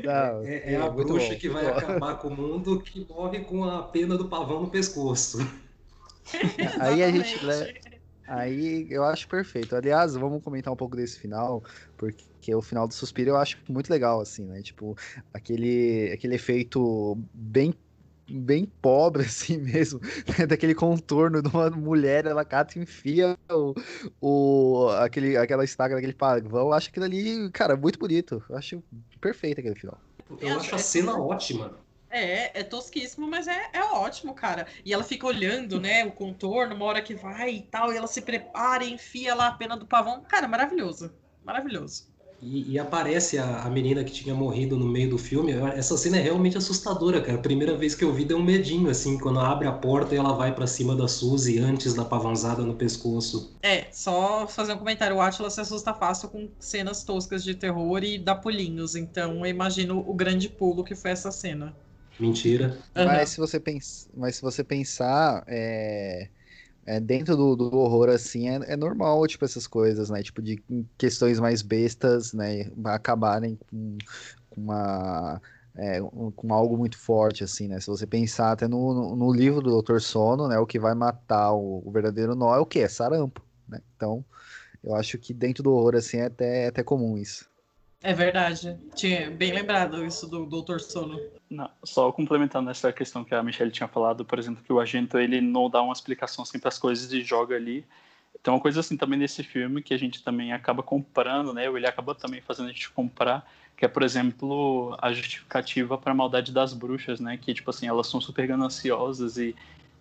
[0.05, 1.79] Não, é, é, a bruxa bom, que vai bom.
[1.79, 5.39] acabar com o mundo que morre com a pena do pavão no pescoço.
[6.81, 7.39] Aí a gente.
[8.29, 9.77] Aí eu acho perfeito.
[9.77, 11.63] Aliás, vamos comentar um pouco desse final,
[11.97, 14.63] porque o final do Suspiro eu acho muito legal, assim, né?
[14.63, 14.97] Tipo,
[15.33, 17.73] aquele, aquele efeito bem
[18.29, 20.01] bem pobre assim mesmo,
[20.37, 20.47] né?
[20.47, 23.73] daquele contorno de uma mulher, ela cata e enfia o,
[24.21, 28.83] o, aquele, aquela estaca daquele pavão, eu acho aquilo ali, cara, muito bonito, eu acho
[29.21, 29.97] perfeito aquele final.
[30.41, 31.86] Eu acho a cena ótima.
[32.17, 34.67] É, é tosquíssimo, mas é, é ótimo, cara.
[34.85, 38.07] E ela fica olhando, né, o contorno, uma hora que vai e tal, e ela
[38.07, 40.23] se prepara e enfia lá a pena do pavão.
[40.23, 41.13] Cara, maravilhoso.
[41.45, 42.17] Maravilhoso.
[42.43, 45.53] E, e, aparece a, a, menina que tinha morrido no meio do filme.
[45.75, 47.39] Essa cena é realmente assustadora, cara.
[47.39, 50.19] A primeira vez que eu vi deu um medinho, assim, quando abre a porta e
[50.19, 53.57] ela vai para cima da Suzy antes da pavãozada no pescoço.
[53.63, 55.17] É, só fazer um comentário.
[55.17, 58.95] O Atlas se assusta fácil com cenas toscas de terror e dá pulinhos.
[58.97, 61.75] Então eu imagino o grande pulo que foi essa cena.
[62.19, 62.79] Mentira.
[62.95, 64.09] Mas, se você pens...
[64.17, 66.29] Mas se você pensar, é...
[66.89, 70.23] É, dentro do, do, horror, assim, é, é, normal, tipo, essas coisas, né?
[70.23, 70.63] Tipo, de
[70.97, 72.71] questões mais bestas, né?
[72.85, 73.99] Acabarem com,
[74.51, 75.43] com uma...
[75.75, 77.81] É, com algo muito forte, assim, né?
[77.81, 79.99] Se você pensar até no, no, no livro do Dr.
[79.99, 80.59] Sono, né?
[80.59, 82.81] O que vai matar o, o, verdadeiro nó é o quê?
[82.81, 83.83] É sarampo, né?
[83.97, 84.25] Então,
[84.83, 87.47] eu acho que dentro do horror, assim, é até, é até comum isso.
[88.07, 88.79] É verdade.
[88.95, 91.19] Tinha bem lembrado isso do Doutor Sono.
[91.51, 95.17] Não, só complementando essa questão que a Michelle tinha falado, por exemplo, que o agente
[95.17, 97.85] ele não dá uma explicação assim para as coisas e joga ali.
[98.45, 101.69] Tem uma coisa assim também nesse filme que a gente também acaba comprando, né?
[101.69, 103.45] Ou ele acaba também fazendo a gente comprar,
[103.77, 107.37] que é, por exemplo, a justificativa para a maldade das bruxas, né?
[107.37, 109.53] Que tipo assim, elas são super gananciosas e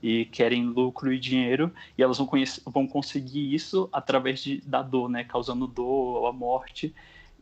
[0.03, 2.29] e querem lucro e dinheiro, e elas vão,
[2.67, 5.23] vão conseguir isso através de, da dor, né?
[5.23, 6.93] Causando dor ou a morte.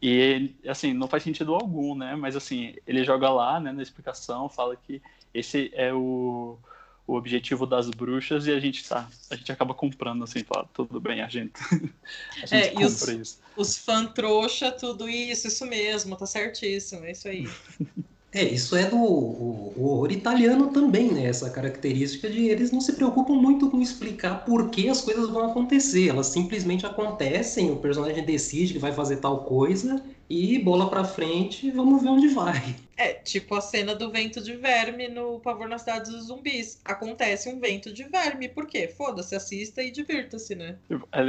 [0.05, 2.13] E, assim, não faz sentido algum, né?
[2.13, 5.01] Mas, assim, ele joga lá, né, na explicação, fala que
[5.33, 6.59] esse é o,
[7.07, 10.99] o objetivo das bruxas e a gente tá, a gente acaba comprando, assim, fala, tudo
[10.99, 11.53] bem, a gente,
[12.43, 13.41] a gente é, compra os, isso.
[13.55, 17.47] Os fã trouxa, tudo isso, isso mesmo, tá certíssimo, é isso aí.
[18.33, 21.25] É, isso é do o, o horror italiano também, né?
[21.25, 25.51] Essa característica de eles não se preocupam muito com explicar por que as coisas vão
[25.51, 26.09] acontecer.
[26.09, 31.69] Elas simplesmente acontecem, o personagem decide que vai fazer tal coisa e bola pra frente
[31.69, 32.75] vamos ver onde vai.
[32.97, 36.79] É, tipo a cena do vento de verme no Pavor na Cidade dos Zumbis.
[36.85, 38.47] Acontece um vento de verme.
[38.47, 38.87] Por quê?
[38.87, 40.77] Foda-se, assista e divirta-se, né?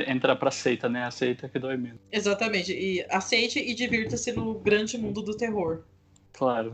[0.07, 1.05] Entra pra seita, né?
[1.05, 2.01] Aceita que dói menos.
[2.13, 2.73] Exatamente.
[2.73, 5.83] E aceite e divirta-se no grande mundo do terror.
[6.35, 6.73] Claro.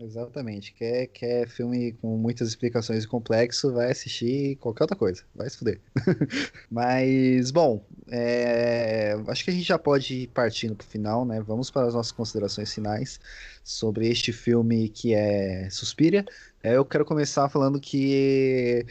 [0.00, 0.72] Exatamente.
[0.72, 5.22] Quer, quer filme com muitas explicações e complexo, vai assistir qualquer outra coisa.
[5.34, 5.80] Vai se fuder.
[6.70, 9.16] Mas, bom, é...
[9.28, 11.40] acho que a gente já pode ir partindo pro final, né?
[11.40, 13.20] Vamos para as nossas considerações finais
[13.62, 16.24] sobre este filme que é Suspiria.
[16.62, 18.86] É, eu quero começar falando que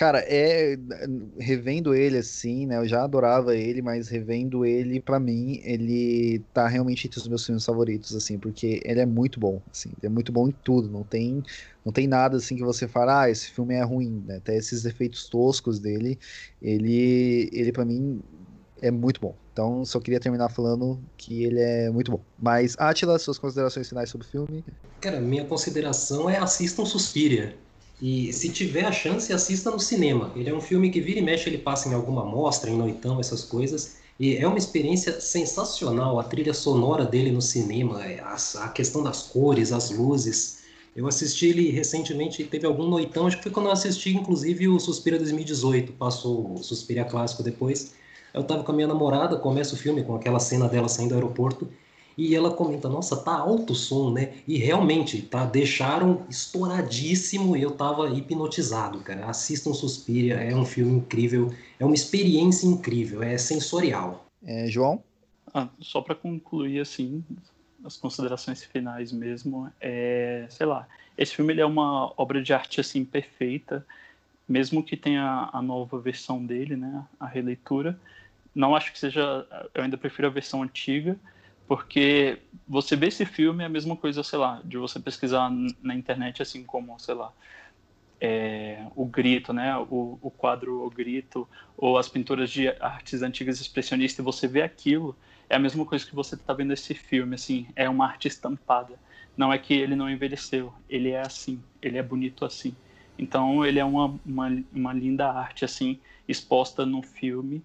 [0.00, 0.78] Cara, é
[1.38, 2.78] revendo ele assim, né?
[2.78, 7.44] Eu já adorava ele, mas revendo ele, para mim, ele tá realmente entre os meus
[7.44, 10.88] filmes favoritos, assim, porque ele é muito bom, assim, ele é muito bom em tudo.
[10.88, 11.42] Não tem,
[11.84, 14.36] não tem nada assim que você fala, ah, esse filme é ruim, né?
[14.38, 16.18] Até esses efeitos toscos dele,
[16.62, 18.22] ele, ele para mim
[18.80, 19.36] é muito bom.
[19.52, 22.24] Então, só queria terminar falando que ele é muito bom.
[22.38, 24.64] Mas, Atila, suas considerações finais sobre o filme?
[24.98, 27.54] Cara, minha consideração é assistam Suspiria.
[28.00, 30.32] E se tiver a chance, assista no cinema.
[30.34, 33.20] Ele é um filme que vira e mexe, ele passa em alguma mostra, em noitão,
[33.20, 33.96] essas coisas.
[34.18, 36.18] E é uma experiência sensacional.
[36.18, 40.60] A trilha sonora dele no cinema, é, a, a questão das cores, as luzes.
[40.96, 44.80] Eu assisti ele recentemente, teve algum noitão, acho que foi quando eu assisti, inclusive, o
[44.80, 45.92] Suspira 2018.
[45.92, 47.92] Passou o Suspira clássico depois.
[48.32, 51.14] Eu tava com a minha namorada, começa o filme com aquela cena dela saindo do
[51.16, 51.68] aeroporto.
[52.16, 54.34] E ela comenta, nossa, tá alto o som, né?
[54.46, 59.26] E realmente, tá, deixaram estouradíssimo e eu tava hipnotizado, cara.
[59.26, 64.26] Assistam Suspiria, é um filme incrível, é uma experiência incrível, é sensorial.
[64.44, 65.02] É, João?
[65.52, 67.24] Ah, só para concluir, assim,
[67.84, 70.86] as considerações finais mesmo, é, sei lá,
[71.16, 73.84] esse filme ele é uma obra de arte, assim, perfeita,
[74.48, 77.98] mesmo que tenha a nova versão dele, né, a releitura,
[78.54, 81.16] não acho que seja, eu ainda prefiro a versão antiga,
[81.70, 85.48] porque você vê esse filme é a mesma coisa, sei lá, de você pesquisar
[85.80, 87.32] na internet, assim como, sei lá,
[88.20, 93.60] é, o grito, né, o, o, quadro O Grito, ou as pinturas de artes antigas
[93.60, 95.16] expressionistas, e você vê aquilo,
[95.48, 98.98] é a mesma coisa que você está vendo esse filme, assim, é uma arte estampada.
[99.36, 102.74] Não é que ele não envelheceu, ele é assim, ele é bonito assim.
[103.16, 107.62] Então ele é uma, uma, uma linda arte, assim, exposta no filme,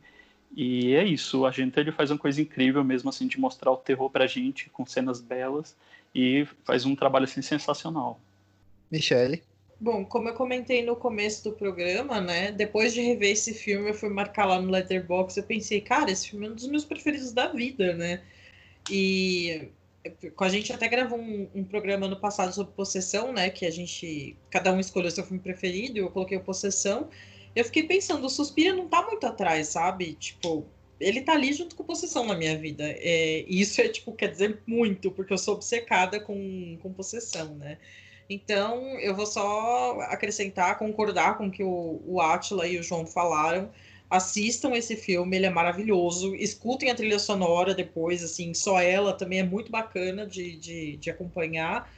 [0.56, 3.78] e é isso, o Argento ele faz uma coisa incrível mesmo assim de mostrar o
[3.78, 5.76] terror pra gente com cenas belas
[6.14, 8.20] e faz um trabalho assim sensacional.
[8.89, 9.43] Michele.
[9.80, 12.52] Bom, como eu comentei no começo do programa, né?
[12.52, 16.30] Depois de rever esse filme, eu fui marcar lá no Letterboxd, eu pensei, cara, esse
[16.30, 18.22] filme é um dos meus preferidos da vida, né?
[18.89, 19.70] E
[20.39, 23.50] a gente até gravou um, um, programa no passado sobre possessão, né?
[23.50, 24.38] Que a gente.
[24.50, 27.10] Cada um escolheu seu filme preferido, eu coloquei o Possessão
[27.56, 30.14] eu fiquei pensando, o Suspira não tá muito atrás, sabe?
[30.14, 30.66] Tipo,
[30.99, 32.84] ele tá ali junto com possessão na minha vida.
[32.86, 37.78] É, isso é, tipo, quer dizer muito, porque eu sou obcecada com, com possessão, né?
[38.30, 43.06] Então, eu vou só acrescentar, concordar com o que o, o Atila e o João
[43.06, 43.70] falaram.
[44.10, 46.36] Assistam esse filme, ele é maravilhoso.
[46.36, 51.10] Escutem a trilha sonora depois, assim, só ela também é muito bacana de, de, de
[51.10, 51.91] acompanhar.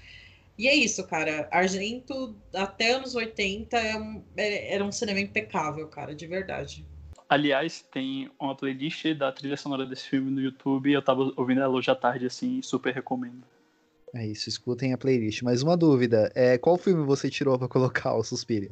[0.58, 1.48] E é isso, cara.
[1.52, 6.86] Argento, até anos 80, é um, é, era um cinema impecável, cara, de verdade.
[7.30, 10.92] Aliás, tem uma playlist da trilha sonora desse filme no YouTube.
[10.92, 13.44] Eu tava ouvindo ela hoje à tarde, assim, super recomendo.
[14.16, 15.44] É isso, escutem a playlist.
[15.44, 18.72] Mas uma dúvida, é, qual filme você tirou para colocar o Suspiria?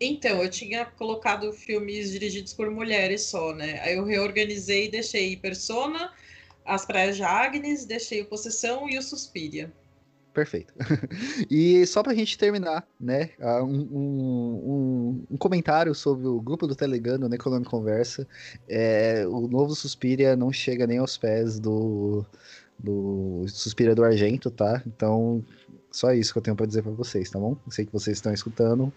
[0.00, 3.80] Então, eu tinha colocado filmes dirigidos por mulheres só, né?
[3.80, 6.12] Aí eu reorganizei e deixei Persona,
[6.64, 9.72] As Praias de Agnes, deixei o Possessão e o Suspiria.
[10.36, 10.74] Perfeito.
[11.50, 13.30] e só pra gente terminar, né?
[13.40, 18.28] Um, um, um, comentário sobre o grupo do Telegram, no Necronome Conversa.
[18.68, 22.22] É, o novo Suspiria não chega nem aos pés do,
[22.78, 24.82] do Suspiria do Argento, tá?
[24.86, 25.42] Então,
[25.90, 27.56] só isso que eu tenho para dizer para vocês, tá bom?
[27.70, 28.92] Sei que vocês estão escutando.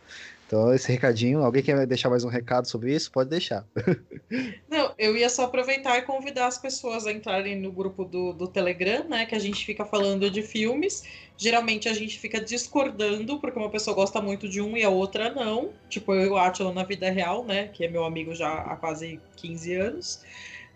[0.46, 3.10] Então, esse recadinho, alguém quer deixar mais um recado sobre isso?
[3.14, 3.66] Pode deixar.
[4.70, 8.50] Não, eu ia só aproveitar e convidar as pessoas a entrarem no grupo do, do
[8.50, 9.26] Telegram, né?
[9.26, 11.06] Que a gente fica falando de filmes.
[11.38, 15.34] Geralmente a gente fica discordando, porque uma pessoa gosta muito de um e a outra
[15.34, 15.70] não.
[15.88, 17.70] Tipo, eu e o Atila na vida real, né?
[17.70, 20.22] Que é meu amigo já há quase 15 anos.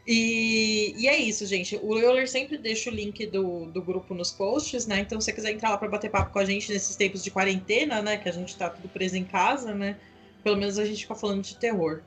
[0.08, 1.78] E, e, é isso, gente.
[1.84, 5.02] O Euler sempre deixa o link do, do grupo nos posts, né?
[5.02, 7.30] Então, se você quiser entrar lá para bater papo com a gente nesses tempos de
[7.30, 8.16] quarentena, né?
[8.16, 9.98] Que a gente tá tudo preso em casa, né?
[10.42, 12.02] Pelo menos a gente fica falando de terror.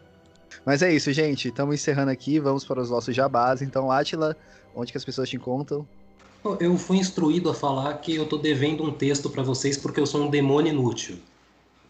[0.65, 1.49] Mas é isso, gente.
[1.49, 2.39] Estamos encerrando aqui.
[2.39, 3.63] Vamos para os nossos jabás.
[3.63, 4.37] Então, Atila,
[4.75, 5.87] onde que as pessoas te encontram?
[6.61, 10.07] Eu fui instruído a falar que eu tô devendo um texto para vocês porque eu
[10.07, 11.19] sou um demônio inútil.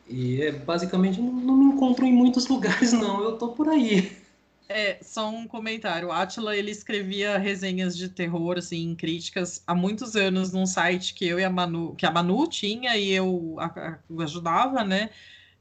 [0.09, 3.23] E é basicamente não me encontro em muitos lugares, não.
[3.23, 4.17] Eu tô por aí.
[4.69, 6.09] É, só um comentário.
[6.09, 11.27] O Atila, ele escrevia resenhas de terror, assim, críticas há muitos anos num site que
[11.27, 15.11] eu e a Manu, que a Manu tinha e eu a, a, ajudava, né?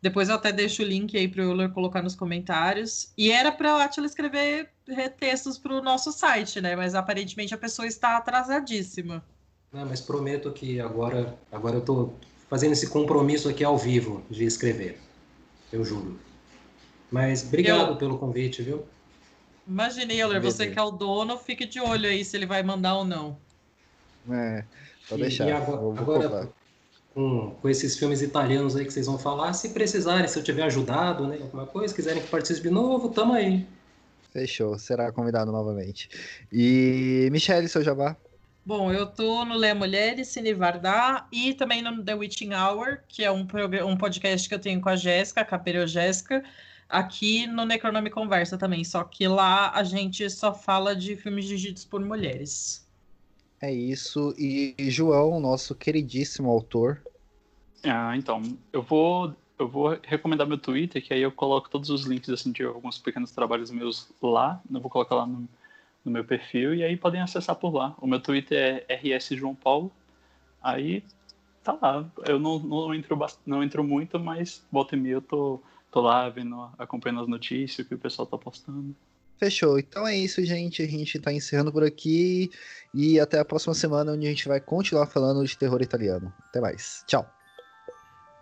[0.06, 3.12] Depois eu até deixo o link aí para o Euler colocar nos comentários.
[3.18, 4.70] E era para o Atila escrever
[5.18, 6.76] textos para o nosso site, né?
[6.76, 9.26] Mas aparentemente a pessoa está atrasadíssima.
[9.74, 12.14] Não, mas prometo que agora, agora eu estou
[12.48, 15.00] fazendo esse compromisso aqui ao vivo de escrever.
[15.74, 16.20] Eu juro.
[17.10, 17.96] Mas obrigado eu...
[17.96, 18.86] pelo convite, viu?
[19.68, 22.94] Imagine, Euler, você que é o dono, fique de olho aí se ele vai mandar
[22.98, 23.40] ou não.
[24.30, 24.64] É,
[25.10, 25.48] pode deixar.
[25.48, 26.54] E agora, agora
[27.16, 29.54] com, com esses filmes italianos aí que vocês vão falar.
[29.54, 31.38] Se precisarem, se eu tiver ajudado, né?
[31.42, 33.66] Alguma coisa, quiserem que participe de novo, tamo aí.
[34.34, 36.10] Fechou, será convidado novamente.
[36.52, 38.18] E Michele, seu jabá?
[38.66, 43.24] Bom, eu tô no Lé Mulheres, Cine Vardar e também no The Witching Hour, que
[43.24, 43.48] é um,
[43.88, 46.44] um podcast que eu tenho com a Jéssica, a Capelho Jéssica,
[46.90, 51.86] aqui no Necronome Conversa também, só que lá a gente só fala de filmes dirigidos
[51.86, 52.85] por mulheres.
[53.66, 57.02] É isso, e João, nosso queridíssimo autor.
[57.84, 62.04] Ah, então, eu vou eu vou recomendar meu Twitter, que aí eu coloco todos os
[62.06, 64.62] links assim, de alguns pequenos trabalhos meus lá.
[64.72, 65.50] Eu vou colocar lá no,
[66.04, 67.96] no meu perfil e aí podem acessar por lá.
[68.00, 69.92] O meu Twitter é RS João Paulo.
[70.62, 71.04] Aí
[71.64, 72.08] tá lá.
[72.28, 75.60] Eu não, não, entro, não entro muito, mas volta e meia eu tô,
[75.90, 78.96] tô lá vendo, acompanhando as notícias, o que o pessoal tá postando.
[79.38, 79.78] Fechou.
[79.78, 80.82] Então é isso, gente.
[80.82, 82.52] A gente tá encerrando por aqui.
[82.94, 86.34] E até a próxima semana, onde a gente vai continuar falando de terror italiano.
[86.50, 87.04] Até mais.
[87.06, 87.30] Tchau.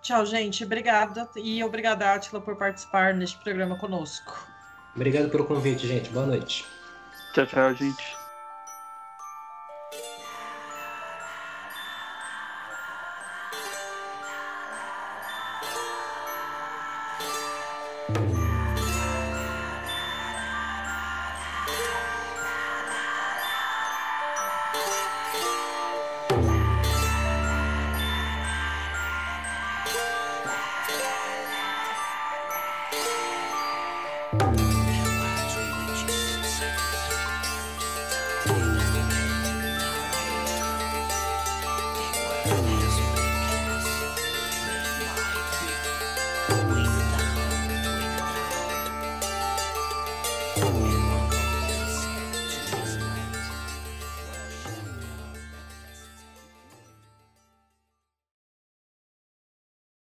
[0.02, 0.64] Tchau, gente.
[0.64, 1.30] Obrigada.
[1.38, 4.48] E obrigada, Atila, por participar neste programa conosco.
[4.96, 6.10] Obrigado pelo convite, gente.
[6.10, 6.66] Boa noite.
[7.34, 8.23] Tchau, tchau, gente.